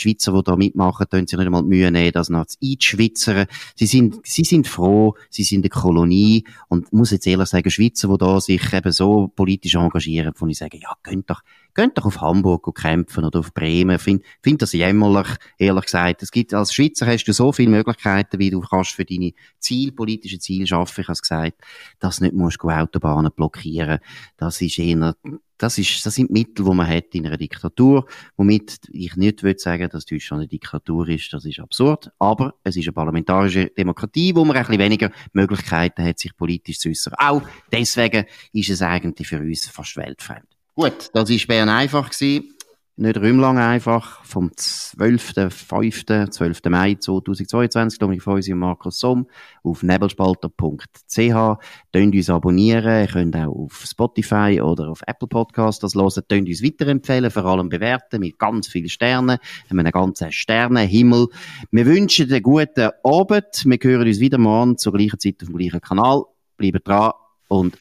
Schweizer, 0.00 0.32
die 0.32 0.42
da 0.42 0.56
mitmachen, 0.56 1.06
tun 1.08 1.26
sich 1.26 1.38
nicht 1.38 1.46
einmal 1.46 1.62
die 1.62 1.68
Mühe 1.68 1.90
nehmen, 1.90 2.12
das 2.12 2.28
noch 2.28 2.46
einzuschwitzern. 2.62 3.46
Sie 3.74 3.86
sind, 3.86 4.16
sie 4.24 4.44
sind 4.44 4.66
froh, 4.66 5.14
sie 5.30 5.44
sind 5.44 5.64
eine 5.64 5.70
Kolonie. 5.70 6.44
Und 6.68 6.92
muss 6.92 7.10
jetzt 7.10 7.26
ehrlich 7.26 7.48
sagen, 7.48 7.70
Schweizer, 7.70 8.08
die 8.08 8.18
da 8.18 8.40
sich 8.40 8.72
eben 8.72 8.92
so 8.92 9.28
politisch 9.28 9.74
engagieren, 9.74 10.32
wo 10.36 10.46
ich 10.46 10.58
sage, 10.58 10.78
ja, 10.78 10.94
könnt 11.02 11.30
doch, 11.30 11.42
könnt 11.74 11.98
doch 11.98 12.06
auf 12.06 12.20
Hamburg 12.20 12.74
kämpfen 12.74 13.24
oder 13.24 13.40
auf 13.40 13.52
Bremen. 13.54 13.96
Ich 13.96 14.02
finde 14.02 14.24
find 14.42 14.62
das 14.62 14.72
jämmerlich, 14.72 15.28
ehrlich 15.58 15.84
gesagt. 15.84 16.22
Es 16.22 16.30
gibt, 16.30 16.54
als 16.54 16.72
Schweizer 16.72 17.06
hast 17.06 17.24
du 17.24 17.32
so 17.32 17.52
viele 17.52 17.70
Möglichkeiten, 17.70 18.38
wie 18.38 18.50
du 18.50 18.60
kannst 18.60 18.92
für 18.92 19.04
deine 19.04 19.32
Ziel, 19.58 19.92
politische 19.92 20.38
Ziele 20.38 20.66
schaffen. 20.66 21.00
Ich 21.02 21.08
habe 21.08 21.12
es 21.12 21.22
gesagt, 21.22 21.60
dass 21.98 22.18
du 22.18 22.24
nicht 22.24 22.34
musst 22.34 22.60
Autobahnen 22.62 23.32
blockieren. 23.34 23.98
Das 24.36 24.60
ist 24.60 24.78
eher 24.78 25.14
das, 25.60 25.76
ist, 25.76 26.04
das 26.06 26.14
sind 26.14 26.30
Mittel, 26.30 26.64
die 26.64 26.74
man 26.74 26.88
hat 26.88 27.14
in 27.14 27.26
einer 27.26 27.36
Diktatur, 27.36 28.06
womit 28.36 28.80
ich 28.90 29.16
nicht 29.16 29.42
will 29.42 29.58
sagen, 29.58 29.88
dass 29.90 30.06
Deutschland 30.06 30.40
eine 30.40 30.48
Diktatur 30.48 31.08
ist. 31.08 31.32
Das 31.32 31.44
ist 31.44 31.60
absurd. 31.60 32.10
Aber 32.18 32.54
es 32.64 32.76
ist 32.76 32.86
eine 32.86 32.92
parlamentarische 32.92 33.66
Demokratie, 33.66 34.34
wo 34.34 34.44
man 34.44 34.56
ein 34.56 34.62
bisschen 34.62 34.80
weniger 34.80 35.10
Möglichkeiten 35.32 36.02
hat, 36.02 36.18
sich 36.18 36.34
politisch 36.34 36.78
zu 36.78 36.88
äußern. 36.88 37.14
Auch 37.18 37.42
deswegen 37.70 38.24
ist 38.52 38.70
es 38.70 38.80
eigentlich 38.80 39.28
für 39.28 39.38
uns 39.38 39.68
fast 39.68 39.96
weltfremd. 39.96 40.59
Gut, 40.74 41.10
das 41.12 41.28
war 41.30 41.46
Bern 41.46 41.68
einfach 41.68 42.10
gewesen. 42.10 42.54
nicht 43.00 43.16
räumlang 43.16 43.58
einfach, 43.58 44.22
vom 44.24 44.50
12. 44.54 45.32
5. 45.50 46.04
12. 46.30 46.60
Mai 46.68 46.94
2022, 46.94 47.98
Dominik 47.98 48.22
Feusi 48.22 48.52
und 48.52 48.58
Markus 48.58 49.00
Somm, 49.00 49.26
auf 49.64 49.82
nebelspalter.ch. 49.82 51.58
Tönt 51.92 52.14
uns 52.14 52.30
abonnieren, 52.30 53.00
ihr 53.00 53.06
könnt 53.08 53.36
auch 53.36 53.48
auf 53.48 53.84
Spotify 53.88 54.60
oder 54.62 54.90
auf 54.90 55.00
Apple 55.06 55.28
Podcast 55.28 55.82
das 55.82 55.94
hören, 55.94 56.22
tönt 56.28 56.48
uns 56.48 56.62
weiterempfehlen, 56.62 57.30
vor 57.30 57.46
allem 57.46 57.70
bewerten 57.70 58.20
mit 58.20 58.38
ganz 58.38 58.68
vielen 58.68 58.90
Sternen, 58.90 59.38
haben 59.38 59.76
wir 59.76 59.80
einen 59.80 59.92
ganzen 59.92 60.30
Sternenhimmel. 60.30 61.28
Wir 61.70 61.86
wünschen 61.86 62.30
einen 62.30 62.42
guten 62.42 62.90
Abend, 63.02 63.64
wir 63.64 63.78
hören 63.82 64.06
uns 64.06 64.20
wieder 64.20 64.38
morgen 64.38 64.76
zur 64.76 64.92
gleichen 64.92 65.18
Zeit 65.18 65.36
auf 65.42 65.48
dem 65.48 65.56
gleichen 65.56 65.80
Kanal. 65.80 66.24
Bleibt 66.58 66.86
dran 66.86 67.12
und 67.48 67.78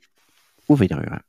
auf 0.68 0.80
Wiederhören. 0.80 1.29